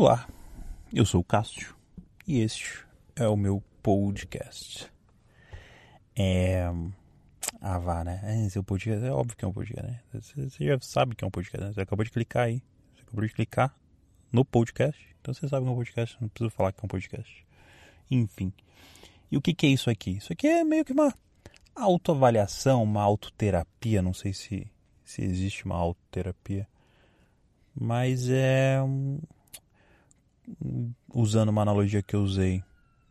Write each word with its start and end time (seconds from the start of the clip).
Olá, 0.00 0.28
eu 0.94 1.04
sou 1.04 1.22
o 1.22 1.24
Cássio 1.24 1.74
e 2.24 2.38
este 2.38 2.86
é 3.16 3.26
o 3.26 3.36
meu 3.36 3.60
podcast. 3.82 4.88
É. 6.14 6.70
Ah, 7.60 7.80
vá, 7.80 8.04
né? 8.04 8.20
É, 8.22 8.48
seu 8.48 8.62
podcast 8.62 9.04
é 9.04 9.10
óbvio 9.10 9.36
que 9.36 9.44
é 9.44 9.48
um 9.48 9.52
podcast, 9.52 9.90
né? 9.90 10.00
Você 10.12 10.64
já 10.64 10.78
sabe 10.80 11.16
que 11.16 11.24
é 11.24 11.26
um 11.26 11.32
podcast, 11.32 11.66
né? 11.66 11.72
Você 11.72 11.80
acabou 11.80 12.04
de 12.04 12.12
clicar 12.12 12.44
aí. 12.44 12.62
Você 12.94 13.02
acabou 13.02 13.26
de 13.26 13.34
clicar 13.34 13.74
no 14.30 14.44
podcast. 14.44 15.04
Então 15.20 15.34
você 15.34 15.48
sabe 15.48 15.64
que 15.64 15.68
é 15.68 15.72
um 15.72 15.76
podcast, 15.76 16.16
não 16.20 16.28
preciso 16.28 16.50
falar 16.50 16.70
que 16.70 16.78
é 16.80 16.84
um 16.84 16.88
podcast. 16.88 17.46
Enfim. 18.08 18.52
E 19.32 19.36
o 19.36 19.42
que, 19.42 19.52
que 19.52 19.66
é 19.66 19.70
isso 19.70 19.90
aqui? 19.90 20.12
Isso 20.18 20.32
aqui 20.32 20.46
é 20.46 20.62
meio 20.62 20.84
que 20.84 20.92
uma 20.92 21.12
autoavaliação, 21.74 22.84
uma 22.84 23.02
autoterapia. 23.02 24.00
Não 24.00 24.14
sei 24.14 24.32
se, 24.32 24.70
se 25.04 25.24
existe 25.24 25.64
uma 25.64 25.74
autoterapia. 25.74 26.68
Mas 27.74 28.28
é 28.30 28.80
um 28.80 29.18
usando 31.12 31.48
uma 31.48 31.62
analogia 31.62 32.02
que 32.02 32.14
eu 32.14 32.20
usei 32.20 32.62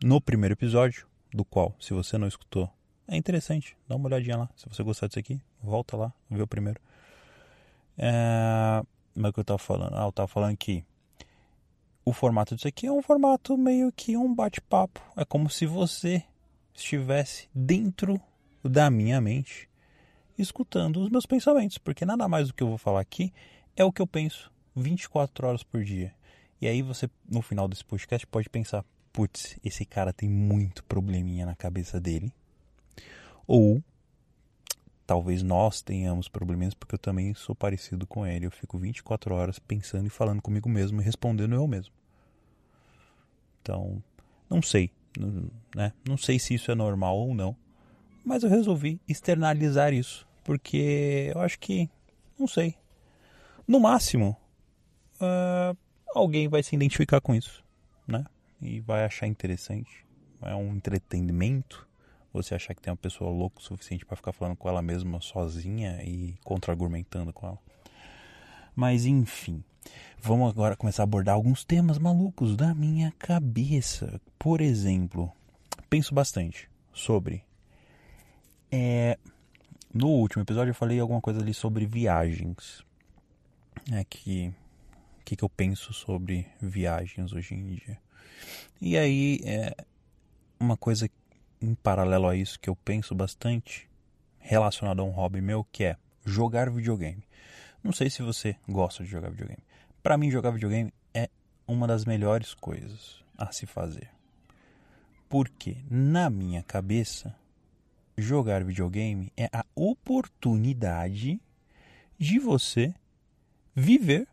no 0.02 0.20
primeiro 0.20 0.54
episódio, 0.54 1.06
do 1.32 1.44
qual, 1.44 1.74
se 1.78 1.92
você 1.92 2.16
não 2.16 2.26
escutou, 2.26 2.70
é 3.06 3.16
interessante, 3.16 3.76
dá 3.88 3.96
uma 3.96 4.06
olhadinha 4.06 4.36
lá. 4.36 4.50
Se 4.56 4.68
você 4.68 4.82
gostar 4.82 5.06
disso 5.06 5.18
aqui, 5.18 5.40
volta 5.62 5.96
lá, 5.96 6.12
vê 6.30 6.42
o 6.42 6.46
primeiro. 6.46 6.80
É... 7.96 8.82
Como 9.14 9.26
é 9.26 9.32
que 9.32 9.40
eu 9.40 9.44
tava 9.44 9.58
falando? 9.58 9.94
Ah, 9.96 10.04
eu 10.04 10.12
tava 10.12 10.28
falando 10.28 10.56
que 10.56 10.84
o 12.04 12.12
formato 12.12 12.54
disso 12.54 12.68
aqui 12.68 12.86
é 12.86 12.92
um 12.92 13.02
formato 13.02 13.56
meio 13.56 13.90
que 13.92 14.16
um 14.16 14.32
bate-papo. 14.34 15.00
É 15.16 15.24
como 15.24 15.50
se 15.50 15.66
você 15.66 16.22
estivesse 16.74 17.48
dentro 17.54 18.20
da 18.62 18.90
minha 18.90 19.20
mente, 19.20 19.68
escutando 20.38 21.00
os 21.00 21.10
meus 21.10 21.26
pensamentos, 21.26 21.78
porque 21.78 22.04
nada 22.04 22.28
mais 22.28 22.48
do 22.48 22.54
que 22.54 22.62
eu 22.62 22.68
vou 22.68 22.78
falar 22.78 23.00
aqui 23.00 23.32
é 23.76 23.84
o 23.84 23.92
que 23.92 24.00
eu 24.00 24.06
penso 24.06 24.52
24 24.76 25.46
horas 25.46 25.62
por 25.62 25.82
dia. 25.82 26.14
E 26.60 26.66
aí 26.66 26.82
você, 26.82 27.08
no 27.28 27.40
final 27.40 27.68
desse 27.68 27.84
podcast, 27.84 28.26
pode 28.26 28.48
pensar, 28.48 28.84
putz, 29.12 29.56
esse 29.64 29.84
cara 29.84 30.12
tem 30.12 30.28
muito 30.28 30.82
probleminha 30.84 31.46
na 31.46 31.54
cabeça 31.54 32.00
dele. 32.00 32.32
Ou 33.46 33.82
talvez 35.06 35.42
nós 35.42 35.80
tenhamos 35.80 36.28
probleminhas 36.28 36.74
porque 36.74 36.94
eu 36.94 36.98
também 36.98 37.32
sou 37.34 37.54
parecido 37.54 38.06
com 38.06 38.26
ele. 38.26 38.46
Eu 38.46 38.50
fico 38.50 38.76
24 38.76 39.34
horas 39.34 39.58
pensando 39.58 40.06
e 40.06 40.10
falando 40.10 40.42
comigo 40.42 40.68
mesmo 40.68 41.00
e 41.00 41.04
respondendo 41.04 41.54
eu 41.54 41.66
mesmo. 41.66 41.94
Então, 43.62 44.02
não 44.50 44.60
sei, 44.60 44.90
né? 45.74 45.92
Não 46.06 46.16
sei 46.16 46.38
se 46.38 46.54
isso 46.54 46.70
é 46.70 46.74
normal 46.74 47.16
ou 47.16 47.34
não. 47.34 47.56
Mas 48.24 48.42
eu 48.42 48.50
resolvi 48.50 49.00
externalizar 49.08 49.92
isso, 49.92 50.26
porque 50.44 51.30
eu 51.34 51.40
acho 51.40 51.58
que, 51.58 51.88
não 52.38 52.46
sei. 52.46 52.74
No 53.66 53.80
máximo, 53.80 54.36
uh, 55.20 55.76
alguém 56.14 56.48
vai 56.48 56.62
se 56.62 56.74
identificar 56.74 57.20
com 57.20 57.34
isso, 57.34 57.64
né? 58.06 58.24
E 58.60 58.80
vai 58.80 59.04
achar 59.04 59.26
interessante. 59.26 60.04
É 60.42 60.54
um 60.54 60.74
entretenimento. 60.74 61.86
Você 62.32 62.54
achar 62.54 62.74
que 62.74 62.82
tem 62.82 62.90
uma 62.90 62.96
pessoa 62.96 63.30
louca 63.30 63.58
o 63.58 63.62
suficiente 63.62 64.04
para 64.04 64.16
ficar 64.16 64.32
falando 64.32 64.56
com 64.56 64.68
ela 64.68 64.82
mesma 64.82 65.20
sozinha 65.20 66.02
e 66.04 66.36
contra-argumentando 66.44 67.32
com 67.32 67.46
ela. 67.46 67.58
Mas 68.76 69.06
enfim, 69.06 69.64
vamos 70.20 70.50
agora 70.50 70.76
começar 70.76 71.02
a 71.02 71.04
abordar 71.04 71.34
alguns 71.34 71.64
temas 71.64 71.98
malucos 71.98 72.56
da 72.56 72.74
minha 72.74 73.12
cabeça. 73.18 74.20
Por 74.38 74.60
exemplo, 74.60 75.32
penso 75.88 76.14
bastante 76.14 76.70
sobre. 76.92 77.42
É, 78.70 79.18
no 79.92 80.08
último 80.08 80.42
episódio 80.42 80.70
eu 80.70 80.74
falei 80.74 81.00
alguma 81.00 81.20
coisa 81.20 81.40
ali 81.40 81.54
sobre 81.54 81.86
viagens. 81.86 82.84
É 83.90 84.04
que 84.04 84.52
que, 85.28 85.36
que 85.36 85.44
eu 85.44 85.48
penso 85.50 85.92
sobre 85.92 86.46
viagens 86.58 87.34
hoje 87.34 87.54
em 87.54 87.62
dia. 87.74 87.98
E 88.80 88.96
aí, 88.96 89.42
é 89.44 89.76
uma 90.58 90.74
coisa 90.74 91.06
em 91.60 91.74
paralelo 91.74 92.26
a 92.26 92.34
isso 92.34 92.58
que 92.58 92.70
eu 92.70 92.74
penso 92.74 93.14
bastante, 93.14 93.86
relacionado 94.38 95.00
a 95.00 95.04
um 95.04 95.10
hobby 95.10 95.42
meu, 95.42 95.64
que 95.70 95.84
é 95.84 95.98
jogar 96.24 96.70
videogame. 96.70 97.22
Não 97.84 97.92
sei 97.92 98.08
se 98.08 98.22
você 98.22 98.56
gosta 98.66 99.04
de 99.04 99.10
jogar 99.10 99.28
videogame. 99.28 99.62
Para 100.02 100.16
mim, 100.16 100.30
jogar 100.30 100.50
videogame 100.50 100.94
é 101.12 101.28
uma 101.66 101.86
das 101.86 102.06
melhores 102.06 102.54
coisas 102.54 103.22
a 103.36 103.52
se 103.52 103.66
fazer. 103.66 104.08
Porque, 105.28 105.76
na 105.90 106.30
minha 106.30 106.62
cabeça, 106.62 107.36
jogar 108.16 108.64
videogame 108.64 109.30
é 109.36 109.50
a 109.52 109.62
oportunidade 109.74 111.38
de 112.18 112.38
você 112.38 112.94
viver 113.76 114.26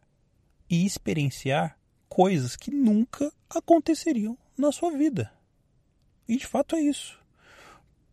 e 0.69 0.85
experienciar 0.85 1.77
coisas 2.07 2.55
que 2.55 2.71
nunca 2.71 3.31
aconteceriam 3.49 4.37
na 4.57 4.71
sua 4.71 4.91
vida. 4.91 5.31
E 6.27 6.37
de 6.37 6.47
fato 6.47 6.75
é 6.75 6.81
isso. 6.81 7.19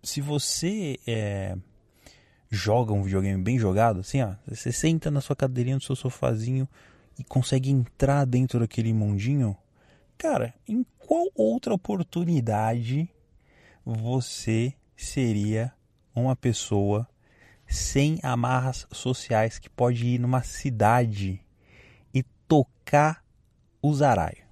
Se 0.03 0.21
você 0.21 0.99
é, 1.07 1.57
joga 2.51 2.93
um 2.93 3.03
videogame 3.03 3.43
bem 3.43 3.59
jogado, 3.59 4.01
assim, 4.01 4.21
ó, 4.23 4.35
você 4.47 4.73
senta 4.73 5.11
na 5.11 5.21
sua 5.21 5.37
cadeirinha 5.37 5.79
do 5.79 5.85
seu 5.85 5.97
sofazinho 5.97 6.69
e 7.19 7.25
consegue 7.25 7.71
entrar 7.71 8.25
dentro 8.25 8.61
daquele 8.61 8.93
mundinho, 8.93 9.57
cara, 10.19 10.55
em 10.69 10.85
qual 10.99 11.27
outra 11.35 11.73
oportunidade 11.73 13.09
você 13.85 14.75
seria 14.97 15.73
uma 16.15 16.37
pessoa 16.37 17.09
sem 17.67 18.19
amarras 18.23 18.87
sociais 18.93 19.59
que 19.59 19.71
pode 19.71 20.07
ir 20.07 20.19
numa 20.19 20.43
cidade 20.43 21.41
tocar 22.53 23.25
o 23.81 23.95
zaralho. 23.95 24.45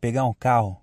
Pegar 0.00 0.24
um 0.24 0.34
carro, 0.34 0.82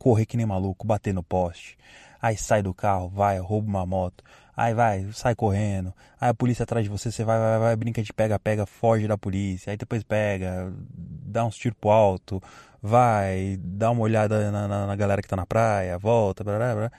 correr 0.00 0.26
que 0.26 0.36
nem 0.36 0.44
maluco, 0.44 0.84
bater 0.84 1.14
no 1.14 1.22
poste. 1.22 1.78
Aí 2.20 2.36
sai 2.36 2.60
do 2.60 2.74
carro, 2.74 3.08
vai, 3.08 3.38
rouba 3.38 3.68
uma 3.68 3.86
moto. 3.86 4.24
Aí 4.56 4.74
vai, 4.74 5.08
sai 5.12 5.36
correndo. 5.36 5.94
Aí 6.20 6.28
a 6.28 6.34
polícia 6.34 6.64
atrás 6.64 6.82
de 6.82 6.90
você, 6.90 7.12
você 7.12 7.22
vai, 7.22 7.38
vai, 7.38 7.58
vai, 7.60 7.76
brinca 7.76 8.02
de 8.02 8.12
pega, 8.12 8.36
pega, 8.36 8.66
foge 8.66 9.06
da 9.06 9.16
polícia. 9.16 9.70
Aí 9.70 9.76
depois 9.76 10.02
pega, 10.02 10.72
dá 10.88 11.44
uns 11.44 11.54
tiros 11.54 11.78
pro 11.80 11.90
alto, 11.90 12.42
vai, 12.82 13.56
dá 13.62 13.92
uma 13.92 14.02
olhada 14.02 14.50
na, 14.50 14.66
na, 14.66 14.86
na 14.88 14.96
galera 14.96 15.22
que 15.22 15.28
tá 15.28 15.36
na 15.36 15.46
praia, 15.46 15.96
volta, 15.96 16.42
blá, 16.42 16.56
blá, 16.56 16.74
blá. 16.74 16.92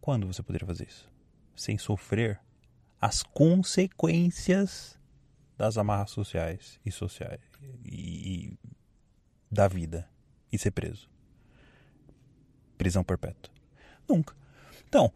Quando 0.00 0.28
você 0.28 0.44
poderia 0.44 0.68
fazer 0.68 0.86
isso? 0.86 1.10
Sem 1.56 1.76
sofrer 1.76 2.38
as 3.00 3.24
consequências 3.24 4.96
das 5.58 5.76
amarras 5.76 6.12
sociais 6.12 6.78
e 6.86 6.92
sociais 6.92 7.49
e, 7.84 8.56
da 9.50 9.68
vida 9.68 10.08
e 10.52 10.58
ser 10.58 10.70
preso. 10.70 11.08
Prisão 12.78 13.04
perpétua. 13.04 13.52
Nunca. 14.08 14.34
Então, 14.88 15.12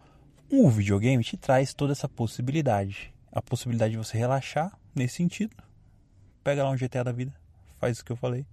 o 0.50 0.68
videogame 0.70 1.24
te 1.24 1.36
traz 1.36 1.72
toda 1.72 1.92
essa 1.92 2.08
possibilidade. 2.08 3.12
A 3.32 3.42
possibilidade 3.42 3.92
de 3.92 3.98
você 3.98 4.16
relaxar 4.16 4.78
nesse 4.94 5.16
sentido. 5.16 5.56
Pega 6.42 6.62
lá 6.62 6.70
um 6.70 6.76
GTA 6.76 7.02
da 7.02 7.12
vida, 7.12 7.34
faz 7.78 7.98
o 7.98 8.04
que 8.04 8.12
eu 8.12 8.16
falei. 8.16 8.46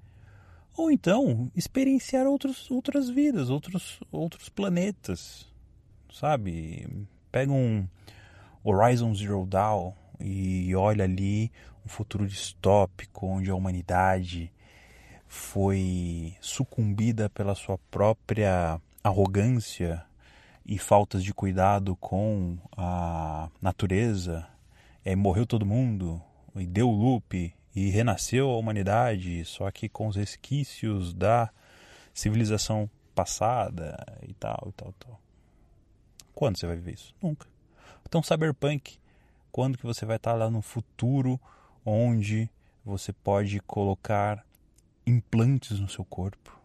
Ou 0.78 0.90
então, 0.90 1.52
experienciar 1.56 2.26
outros, 2.26 2.72
outras 2.72 3.10
vidas, 3.10 3.50
outros, 3.50 4.00
outros 4.12 4.50
planetas. 4.50 5.48
Sabe? 6.12 6.88
Pega 7.32 7.52
um 7.52 7.88
Horizon 8.64 9.14
Zero 9.14 9.46
Dawn 9.46 9.94
e 10.20 10.74
olha 10.76 11.04
ali 11.04 11.52
um 11.86 11.90
futuro 11.90 12.28
distópico 12.28 13.28
onde 13.28 13.50
a 13.50 13.56
humanidade 13.56 14.52
foi 15.28 16.36
sucumbida 16.42 17.30
pela 17.30 17.56
sua 17.56 17.78
própria 17.90 18.80
arrogância 19.04 20.04
e 20.66 20.78
faltas 20.78 21.24
de 21.24 21.34
cuidado 21.34 21.96
com 21.96 22.58
a 22.78 23.50
natureza, 23.62 24.48
é, 25.04 25.16
morreu 25.16 25.46
todo 25.46 25.66
mundo 25.66 26.22
e 26.56 26.68
deu 26.68 26.90
loop 26.90 27.54
e 27.76 27.90
renasceu 27.90 28.50
a 28.50 28.58
humanidade, 28.58 29.44
só 29.46 29.72
que 29.72 29.88
com 29.88 30.08
os 30.08 30.16
resquícios 30.16 31.14
da 31.14 31.50
civilização 32.14 32.90
passada 33.16 33.98
e 34.28 34.34
tal 34.34 34.68
e 34.68 34.72
tal, 34.74 34.94
tal. 35.00 35.20
Quando 36.34 36.58
você 36.58 36.68
vai 36.68 36.76
viver 36.76 36.94
isso? 36.94 37.16
Nunca. 37.22 37.48
Então, 38.08 38.22
Cyberpunk, 38.22 39.00
quando 39.52 39.78
que 39.78 39.86
você 39.86 40.06
vai 40.06 40.18
estar 40.18 40.34
lá 40.34 40.50
no 40.50 40.62
futuro 40.62 41.40
onde 41.86 42.50
você 42.84 43.14
pode 43.14 43.60
colocar 43.62 44.46
implantes 45.06 45.80
no 45.80 45.90
seu 45.90 46.06
corpo. 46.06 46.60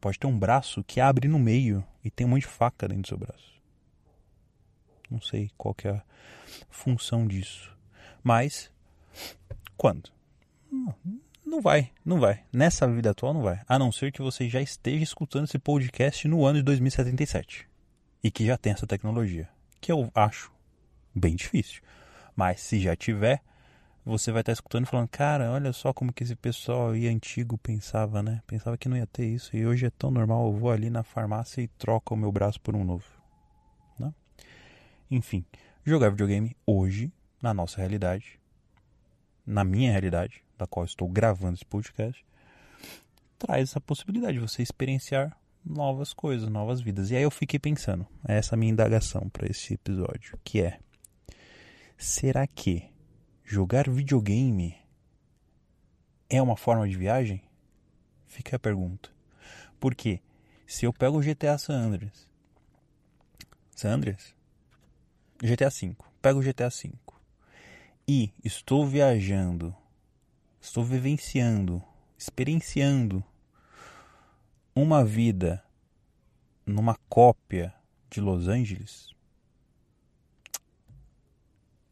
Pode 0.00 0.18
ter 0.18 0.26
um 0.26 0.38
braço 0.38 0.84
que 0.84 1.00
abre 1.00 1.28
no 1.28 1.38
meio 1.38 1.84
e 2.04 2.10
tem 2.10 2.26
um 2.26 2.30
monte 2.30 2.42
de 2.42 2.48
faca 2.48 2.86
dentro 2.86 3.02
do 3.02 3.08
seu 3.08 3.18
braço. 3.18 3.54
Não 5.10 5.20
sei 5.20 5.50
qual 5.56 5.74
é 5.84 5.90
a 5.90 6.02
função 6.68 7.26
disso. 7.26 7.74
Mas, 8.22 8.70
quando? 9.76 10.10
Não 11.44 11.60
vai, 11.60 11.92
não 12.04 12.18
vai. 12.18 12.42
Nessa 12.52 12.86
vida 12.88 13.10
atual 13.10 13.32
não 13.32 13.42
vai. 13.42 13.60
A 13.68 13.78
não 13.78 13.92
ser 13.92 14.10
que 14.12 14.20
você 14.20 14.48
já 14.48 14.60
esteja 14.60 15.04
escutando 15.04 15.44
esse 15.44 15.58
podcast 15.58 16.26
no 16.26 16.44
ano 16.44 16.58
de 16.58 16.64
2077. 16.64 17.68
E 18.22 18.30
que 18.30 18.46
já 18.46 18.56
tem 18.56 18.72
essa 18.72 18.86
tecnologia. 18.86 19.48
Que 19.80 19.92
eu 19.92 20.10
acho 20.14 20.50
bem 21.14 21.36
difícil. 21.36 21.82
Mas 22.34 22.60
se 22.60 22.80
já 22.80 22.96
tiver, 22.96 23.42
você 24.04 24.30
vai 24.30 24.42
estar 24.42 24.52
escutando 24.52 24.84
e 24.84 24.86
falando, 24.86 25.08
cara, 25.08 25.50
olha 25.50 25.72
só 25.72 25.92
como 25.92 26.12
que 26.12 26.22
esse 26.22 26.36
pessoal 26.36 26.90
aí 26.90 27.08
antigo 27.08 27.56
pensava, 27.56 28.22
né? 28.22 28.42
Pensava 28.46 28.76
que 28.76 28.88
não 28.88 28.96
ia 28.96 29.06
ter 29.06 29.24
isso 29.24 29.56
e 29.56 29.66
hoje 29.66 29.86
é 29.86 29.90
tão 29.90 30.10
normal, 30.10 30.46
eu 30.46 30.52
vou 30.52 30.70
ali 30.70 30.90
na 30.90 31.02
farmácia 31.02 31.62
e 31.62 31.68
troco 31.68 32.14
o 32.14 32.16
meu 32.16 32.30
braço 32.30 32.60
por 32.60 32.76
um 32.76 32.84
novo. 32.84 33.06
Né? 33.98 34.12
Enfim, 35.10 35.44
jogar 35.84 36.10
videogame 36.10 36.54
hoje, 36.66 37.10
na 37.40 37.54
nossa 37.54 37.78
realidade, 37.78 38.38
na 39.46 39.64
minha 39.64 39.90
realidade, 39.90 40.44
da 40.58 40.66
qual 40.66 40.84
estou 40.84 41.08
gravando 41.08 41.54
esse 41.54 41.64
podcast, 41.64 42.24
traz 43.38 43.70
essa 43.70 43.80
possibilidade 43.80 44.34
de 44.34 44.40
você 44.40 44.62
experienciar 44.62 45.34
novas 45.64 46.12
coisas, 46.12 46.48
novas 46.48 46.80
vidas. 46.82 47.10
E 47.10 47.16
aí 47.16 47.22
eu 47.22 47.30
fiquei 47.30 47.58
pensando, 47.58 48.06
essa 48.22 48.54
é 48.54 48.56
a 48.56 48.58
minha 48.58 48.72
indagação 48.72 49.30
para 49.30 49.46
esse 49.50 49.74
episódio, 49.74 50.38
que 50.44 50.60
é 50.60 50.78
será 51.96 52.46
que 52.46 52.92
jogar 53.44 53.88
videogame 53.90 54.76
é 56.28 56.40
uma 56.40 56.56
forma 56.56 56.88
de 56.88 56.96
viagem? 56.96 57.42
Fica 58.26 58.56
a 58.56 58.58
pergunta. 58.58 59.10
Porque 59.78 60.20
se 60.66 60.86
eu 60.86 60.92
pego 60.92 61.18
o 61.18 61.20
GTA 61.20 61.58
San 61.58 61.74
Andreas, 61.74 62.28
San 63.76 63.90
Andreas, 63.90 64.34
GTA 65.38 65.68
V, 65.68 65.94
pego 66.22 66.40
o 66.40 66.42
GTA 66.42 66.70
V 66.70 66.92
e 68.08 68.32
estou 68.42 68.86
viajando, 68.86 69.76
estou 70.60 70.82
vivenciando, 70.82 71.82
experienciando 72.18 73.22
uma 74.74 75.04
vida 75.04 75.62
numa 76.66 76.96
cópia 77.08 77.74
de 78.10 78.20
Los 78.20 78.48
Angeles, 78.48 79.14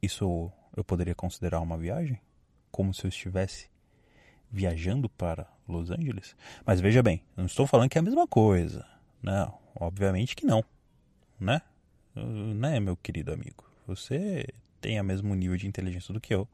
isso 0.00 0.50
eu 0.76 0.84
poderia 0.84 1.14
considerar 1.14 1.60
uma 1.60 1.76
viagem? 1.76 2.20
Como 2.70 2.92
se 2.94 3.04
eu 3.04 3.08
estivesse 3.08 3.70
viajando 4.50 5.08
para 5.08 5.46
Los 5.68 5.90
Angeles? 5.90 6.36
Mas 6.64 6.80
veja 6.80 7.02
bem, 7.02 7.22
não 7.36 7.46
estou 7.46 7.66
falando 7.66 7.90
que 7.90 7.98
é 7.98 8.00
a 8.00 8.04
mesma 8.04 8.26
coisa. 8.26 8.86
Não, 9.22 9.58
obviamente 9.74 10.34
que 10.34 10.46
não. 10.46 10.64
Né? 11.38 11.60
Né, 12.14 12.80
meu 12.80 12.96
querido 12.96 13.32
amigo? 13.32 13.64
Você 13.86 14.46
tem 14.80 15.00
o 15.00 15.04
mesmo 15.04 15.34
nível 15.34 15.56
de 15.56 15.66
inteligência 15.66 16.12
do 16.12 16.20
que 16.20 16.34
eu 16.34 16.48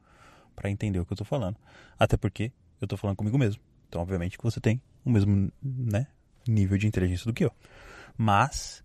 para 0.54 0.70
entender 0.70 0.98
o 0.98 1.06
que 1.06 1.12
eu 1.12 1.16
estou 1.16 1.26
falando. 1.26 1.56
Até 1.98 2.16
porque 2.16 2.52
eu 2.80 2.86
estou 2.86 2.98
falando 2.98 3.16
comigo 3.16 3.38
mesmo. 3.38 3.62
Então, 3.88 4.02
obviamente 4.02 4.36
que 4.36 4.44
você 4.44 4.60
tem 4.60 4.80
o 5.04 5.10
mesmo 5.10 5.50
né, 5.62 6.06
nível 6.46 6.76
de 6.76 6.86
inteligência 6.86 7.24
do 7.24 7.32
que 7.32 7.44
eu. 7.44 7.52
Mas, 8.16 8.84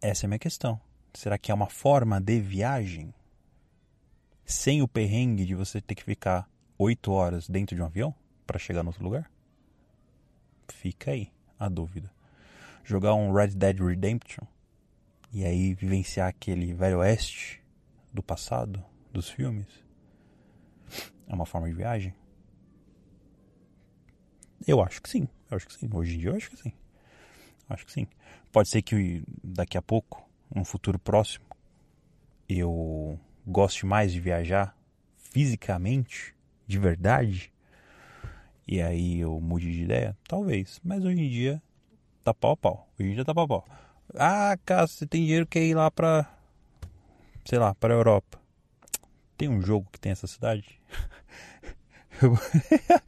essa 0.00 0.24
é 0.24 0.26
a 0.26 0.28
minha 0.28 0.38
questão. 0.38 0.80
Será 1.14 1.38
que 1.38 1.50
é 1.50 1.54
uma 1.54 1.68
forma 1.68 2.20
de 2.20 2.40
viagem? 2.40 3.14
Sem 4.50 4.82
o 4.82 4.88
perrengue 4.88 5.46
de 5.46 5.54
você 5.54 5.80
ter 5.80 5.94
que 5.94 6.02
ficar 6.02 6.50
oito 6.76 7.12
horas 7.12 7.48
dentro 7.48 7.76
de 7.76 7.80
um 7.80 7.86
avião 7.86 8.12
para 8.44 8.58
chegar 8.58 8.82
no 8.82 8.88
outro 8.88 9.04
lugar? 9.04 9.30
Fica 10.68 11.12
aí 11.12 11.32
a 11.56 11.68
dúvida. 11.68 12.12
Jogar 12.82 13.14
um 13.14 13.32
Red 13.32 13.50
Dead 13.50 13.78
Redemption 13.78 14.44
e 15.32 15.44
aí 15.44 15.72
vivenciar 15.72 16.26
aquele 16.26 16.74
velho 16.74 16.98
oeste 16.98 17.62
do 18.12 18.24
passado, 18.24 18.84
dos 19.12 19.30
filmes, 19.30 19.68
é 21.28 21.32
uma 21.32 21.46
forma 21.46 21.68
de 21.68 21.74
viagem? 21.74 22.12
Eu 24.66 24.82
acho 24.82 25.00
que 25.00 25.08
sim. 25.08 25.28
Eu 25.48 25.58
acho 25.58 25.68
que 25.68 25.74
sim. 25.74 25.88
Hoje 25.94 26.16
em 26.16 26.18
dia 26.18 26.30
eu 26.30 26.36
acho 26.36 26.50
que 26.50 26.56
sim. 26.56 26.72
Acho 27.68 27.86
que 27.86 27.92
sim. 27.92 28.08
Pode 28.50 28.68
ser 28.68 28.82
que 28.82 29.22
daqui 29.44 29.78
a 29.78 29.82
pouco, 29.82 30.28
num 30.52 30.64
futuro 30.64 30.98
próximo, 30.98 31.44
eu 32.48 33.16
goste 33.50 33.84
mais 33.84 34.12
de 34.12 34.20
viajar 34.20 34.76
fisicamente, 35.16 36.34
de 36.66 36.78
verdade, 36.78 37.52
e 38.66 38.80
aí 38.80 39.18
eu 39.18 39.40
mude 39.40 39.72
de 39.72 39.82
ideia? 39.82 40.16
Talvez. 40.28 40.80
Mas 40.84 41.04
hoje 41.04 41.20
em 41.20 41.28
dia 41.28 41.62
tá 42.22 42.32
pau 42.32 42.52
a 42.52 42.56
pau. 42.56 42.88
Hoje 42.98 43.10
em 43.10 43.14
dia 43.14 43.24
tá 43.24 43.34
pau 43.34 43.44
a 43.44 43.48
pau. 43.48 43.64
Ah, 44.14 44.56
caso 44.64 44.92
você 44.92 45.06
tem 45.06 45.22
dinheiro, 45.22 45.46
quer 45.46 45.64
ir 45.64 45.74
lá 45.74 45.90
pra. 45.90 46.32
Sei 47.44 47.58
lá, 47.58 47.74
pra 47.74 47.94
Europa. 47.94 48.40
Tem 49.36 49.48
um 49.48 49.60
jogo 49.60 49.88
que 49.90 49.98
tem 49.98 50.12
essa 50.12 50.26
cidade? 50.26 50.80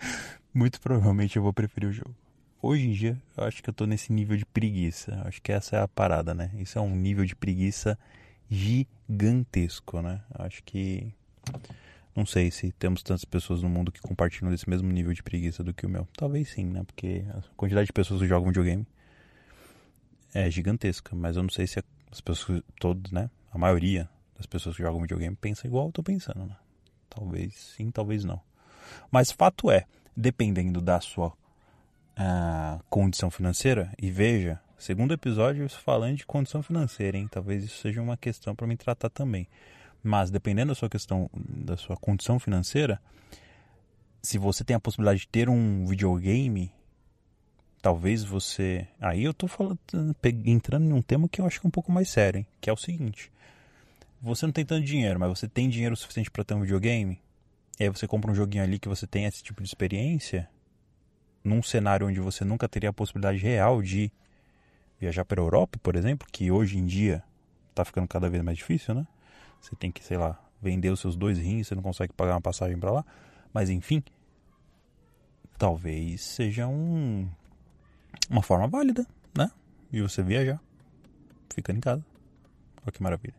Muito 0.52 0.80
provavelmente 0.80 1.36
eu 1.36 1.42
vou 1.42 1.52
preferir 1.52 1.88
o 1.88 1.92
jogo. 1.92 2.14
Hoje 2.60 2.88
em 2.88 2.92
dia, 2.92 3.20
eu 3.36 3.44
acho 3.44 3.62
que 3.62 3.68
eu 3.68 3.74
tô 3.74 3.86
nesse 3.86 4.12
nível 4.12 4.36
de 4.36 4.46
preguiça. 4.46 5.22
Acho 5.24 5.42
que 5.42 5.52
essa 5.52 5.76
é 5.76 5.80
a 5.80 5.88
parada, 5.88 6.32
né? 6.32 6.50
Isso 6.54 6.78
é 6.78 6.80
um 6.80 6.94
nível 6.94 7.24
de 7.24 7.34
preguiça 7.34 7.98
gigantesco, 9.12 10.00
né? 10.00 10.20
Acho 10.35 10.62
que. 10.64 11.12
Não 12.14 12.26
sei 12.26 12.50
se 12.50 12.73
temos 12.73 13.03
tantas 13.03 13.25
pessoas 13.25 13.62
no 13.62 13.70
mundo 13.70 13.91
que 13.91 14.00
compartilham 14.00 14.50
desse 14.50 14.69
mesmo 14.69 14.91
nível 14.91 15.14
de 15.14 15.23
preguiça 15.23 15.64
do 15.64 15.73
que 15.73 15.87
o 15.87 15.88
meu. 15.88 16.06
Talvez 16.17 16.50
sim, 16.50 16.64
né? 16.64 16.82
Porque 16.85 17.25
a 17.31 17.43
quantidade 17.56 17.87
de 17.87 17.93
pessoas 17.93 18.20
que 18.20 18.26
jogam 18.26 18.49
videogame 18.49 18.87
é 20.35 20.50
gigantesca. 20.50 21.17
Mas 21.17 21.37
eu 21.37 21.43
não 21.43 21.50
sei 21.50 21.67
se 21.67 21.82
as 22.11 22.20
pessoas, 22.20 22.62
todos, 22.79 23.11
né? 23.12 23.31
A 23.50 23.56
maioria 23.56 24.09
das 24.37 24.47
pessoas 24.47 24.76
que 24.76 24.82
jogam 24.82 25.00
videogame 25.00 25.37
pensa 25.37 25.67
igual 25.67 25.87
eu 25.87 25.93
tô 25.93 26.03
pensando, 26.03 26.44
né? 26.47 26.56
Talvez 27.09 27.55
sim, 27.55 27.91
talvez 27.91 28.25
não. 28.25 28.41
Mas 29.11 29.31
fato 29.31 29.70
é, 29.70 29.87
dependendo 30.14 30.82
da 30.82 31.00
sua 31.00 31.29
uh, 31.29 32.82
condição 32.91 33.31
financeira, 33.31 33.91
e 34.00 34.11
veja, 34.11 34.61
segundo 34.82 35.14
episódio 35.14 35.69
falando 35.69 36.17
de 36.17 36.26
condição 36.26 36.61
financeira, 36.61 37.17
hein? 37.17 37.29
Talvez 37.31 37.62
isso 37.62 37.79
seja 37.79 38.02
uma 38.02 38.17
questão 38.17 38.52
para 38.52 38.67
me 38.67 38.76
tratar 38.76 39.08
também. 39.08 39.46
Mas 40.02 40.29
dependendo 40.29 40.70
da 40.70 40.75
sua 40.75 40.90
questão, 40.90 41.31
da 41.32 41.76
sua 41.76 41.96
condição 41.96 42.40
financeira, 42.40 43.00
se 44.20 44.38
você 44.38 44.64
tem 44.64 44.75
a 44.75 44.81
possibilidade 44.81 45.20
de 45.20 45.29
ter 45.29 45.49
um 45.49 45.87
videogame, 45.87 46.73
talvez 47.81 48.25
você. 48.25 48.88
Aí 49.00 49.23
eu 49.23 49.32
tô 49.32 49.46
falando, 49.46 49.79
entrando 50.44 50.85
em 50.85 50.93
um 50.93 51.00
tema 51.00 51.28
que 51.28 51.40
eu 51.40 51.46
acho 51.46 51.61
que 51.61 51.67
é 51.67 51.69
um 51.69 51.73
pouco 51.73 51.93
mais 51.93 52.08
sério, 52.08 52.38
hein? 52.40 52.46
que 52.61 52.69
é 52.69 52.73
o 52.73 52.76
seguinte: 52.76 53.31
você 54.20 54.44
não 54.44 54.52
tem 54.52 54.64
tanto 54.64 54.85
dinheiro, 54.85 55.20
mas 55.20 55.28
você 55.28 55.46
tem 55.46 55.69
dinheiro 55.69 55.96
suficiente 55.96 56.28
para 56.28 56.43
ter 56.43 56.55
um 56.55 56.61
videogame, 56.62 57.20
e 57.78 57.85
aí 57.85 57.88
você 57.88 58.08
compra 58.08 58.32
um 58.32 58.35
joguinho 58.35 58.64
ali 58.64 58.81
que 58.81 58.88
você 58.88 59.06
tem 59.06 59.26
esse 59.26 59.44
tipo 59.44 59.62
de 59.62 59.69
experiência, 59.69 60.50
num 61.44 61.62
cenário 61.62 62.08
onde 62.08 62.19
você 62.19 62.44
nunca 62.44 62.69
teria 62.69 62.90
a 62.90 62.93
possibilidade 62.93 63.38
real 63.38 63.81
de 63.81 64.11
viajar 65.02 65.25
para 65.25 65.40
a 65.40 65.44
Europa, 65.44 65.81
por 65.82 65.96
exemplo, 65.96 66.28
que 66.31 66.52
hoje 66.52 66.78
em 66.78 66.87
dia 66.87 67.25
está 67.70 67.84
ficando 67.84 68.06
cada 68.06 68.31
vez 68.31 68.40
mais 68.44 68.56
difícil, 68.56 68.94
né? 68.94 69.04
Você 69.60 69.75
tem 69.75 69.90
que, 69.90 70.04
sei 70.04 70.16
lá, 70.16 70.40
vender 70.62 70.90
os 70.90 71.00
seus 71.00 71.16
dois 71.16 71.38
rins, 71.38 71.66
você 71.66 71.75
não 71.75 71.82
consegue 71.82 72.12
pagar 72.12 72.34
uma 72.34 72.40
passagem 72.40 72.78
para 72.78 72.93
lá. 72.93 73.04
Mas 73.52 73.69
enfim, 73.69 74.00
talvez 75.58 76.20
seja 76.20 76.69
um, 76.69 77.28
uma 78.30 78.42
forma 78.42 78.68
válida, 78.68 79.04
né? 79.37 79.50
De 79.90 80.00
você 80.00 80.23
viajar, 80.23 80.61
ficando 81.52 81.78
em 81.78 81.80
casa. 81.80 82.04
Olha 82.82 82.92
que 82.92 83.02
maravilha. 83.02 83.35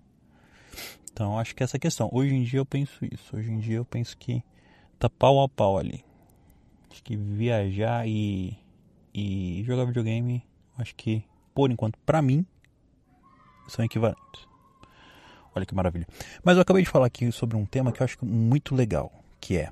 Então 1.13 1.39
acho 1.39 1.55
que 1.55 1.63
essa 1.63 1.79
questão. 1.79 2.10
Hoje 2.12 2.36
em 2.36 2.43
dia 2.43 2.60
eu 2.60 2.65
penso 2.65 3.05
isso. 3.05 3.38
Hoje 3.38 3.50
em 3.50 3.60
dia 3.60 3.77
eu 3.77 3.86
penso 3.86 4.17
que 4.17 4.43
tá 5.00 5.10
pau 5.10 5.41
a 5.41 5.48
pau 5.48 5.77
ali. 5.77 6.03
Acho 6.91 7.01
que 7.01 7.15
viajar 7.15 8.05
e, 8.05 8.58
e 9.13 9.63
jogar 9.65 9.86
videogame, 9.86 10.46
acho 10.77 10.93
que 10.96 11.24
por 11.53 11.72
enquanto, 11.72 11.98
para 12.05 12.22
mim, 12.22 12.45
são 13.67 13.83
equivalentes. 13.83 14.48
Olha 15.55 15.65
que 15.65 15.75
maravilha. 15.75 16.07
Mas 16.43 16.55
eu 16.55 16.62
acabei 16.62 16.83
de 16.83 16.89
falar 16.89 17.05
aqui 17.05 17.31
sobre 17.31 17.55
um 17.55 17.65
tema 17.65 17.91
que 17.91 18.01
eu 18.01 18.05
acho 18.05 18.25
muito 18.25 18.74
legal, 18.74 19.12
que 19.39 19.57
é 19.57 19.69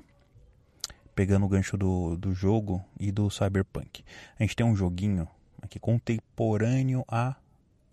pegando 1.14 1.44
o 1.44 1.48
gancho 1.48 1.76
do, 1.76 2.16
do 2.16 2.32
jogo 2.32 2.82
e 2.98 3.10
do 3.10 3.28
cyberpunk. 3.28 4.04
A 4.38 4.42
gente 4.42 4.56
tem 4.56 4.64
um 4.64 4.76
joguinho 4.76 5.28
aqui 5.60 5.78
contemporâneo 5.78 7.04
a 7.08 7.36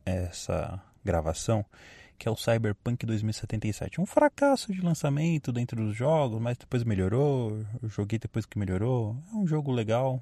essa 0.06 0.82
gravação 1.04 1.66
que 2.20 2.28
é 2.28 2.32
o 2.32 2.36
Cyberpunk 2.36 3.06
2077. 3.06 4.02
Um 4.02 4.06
fracasso 4.06 4.74
de 4.74 4.82
lançamento 4.82 5.54
dentro 5.54 5.78
dos 5.78 5.96
jogos, 5.96 6.40
mas 6.42 6.58
depois 6.58 6.84
melhorou. 6.84 7.66
Eu 7.82 7.88
joguei 7.88 8.20
depois 8.20 8.46
que 8.46 8.60
melhorou. 8.60 9.16
É 9.34 9.38
um 9.38 9.48
jogo 9.48 9.72
legal, 9.72 10.22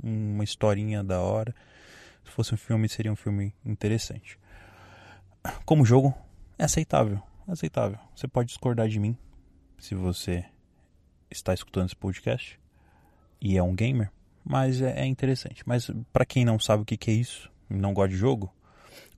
uma 0.00 0.44
historinha 0.44 1.02
da 1.02 1.20
hora. 1.20 1.52
Se 2.24 2.30
fosse 2.30 2.54
um 2.54 2.56
filme, 2.56 2.88
seria 2.88 3.12
um 3.12 3.16
filme 3.16 3.54
interessante. 3.64 4.38
Como 5.64 5.84
jogo, 5.84 6.14
é 6.58 6.64
aceitável. 6.64 7.20
É 7.48 7.52
aceitável. 7.52 7.98
Você 8.14 8.28
pode 8.28 8.48
discordar 8.48 8.88
de 8.88 8.98
mim 8.98 9.16
se 9.78 9.94
você 9.94 10.44
está 11.30 11.52
escutando 11.52 11.86
esse 11.86 11.96
podcast 11.96 12.60
e 13.40 13.56
é 13.56 13.62
um 13.62 13.74
gamer, 13.74 14.10
mas 14.44 14.80
é, 14.80 15.00
é 15.00 15.06
interessante. 15.06 15.62
Mas 15.66 15.90
para 16.12 16.24
quem 16.24 16.44
não 16.44 16.58
sabe 16.58 16.82
o 16.82 16.86
que, 16.86 16.96
que 16.96 17.10
é 17.10 17.14
isso, 17.14 17.50
não 17.68 17.92
gosta 17.92 18.10
de 18.10 18.16
jogo, 18.16 18.52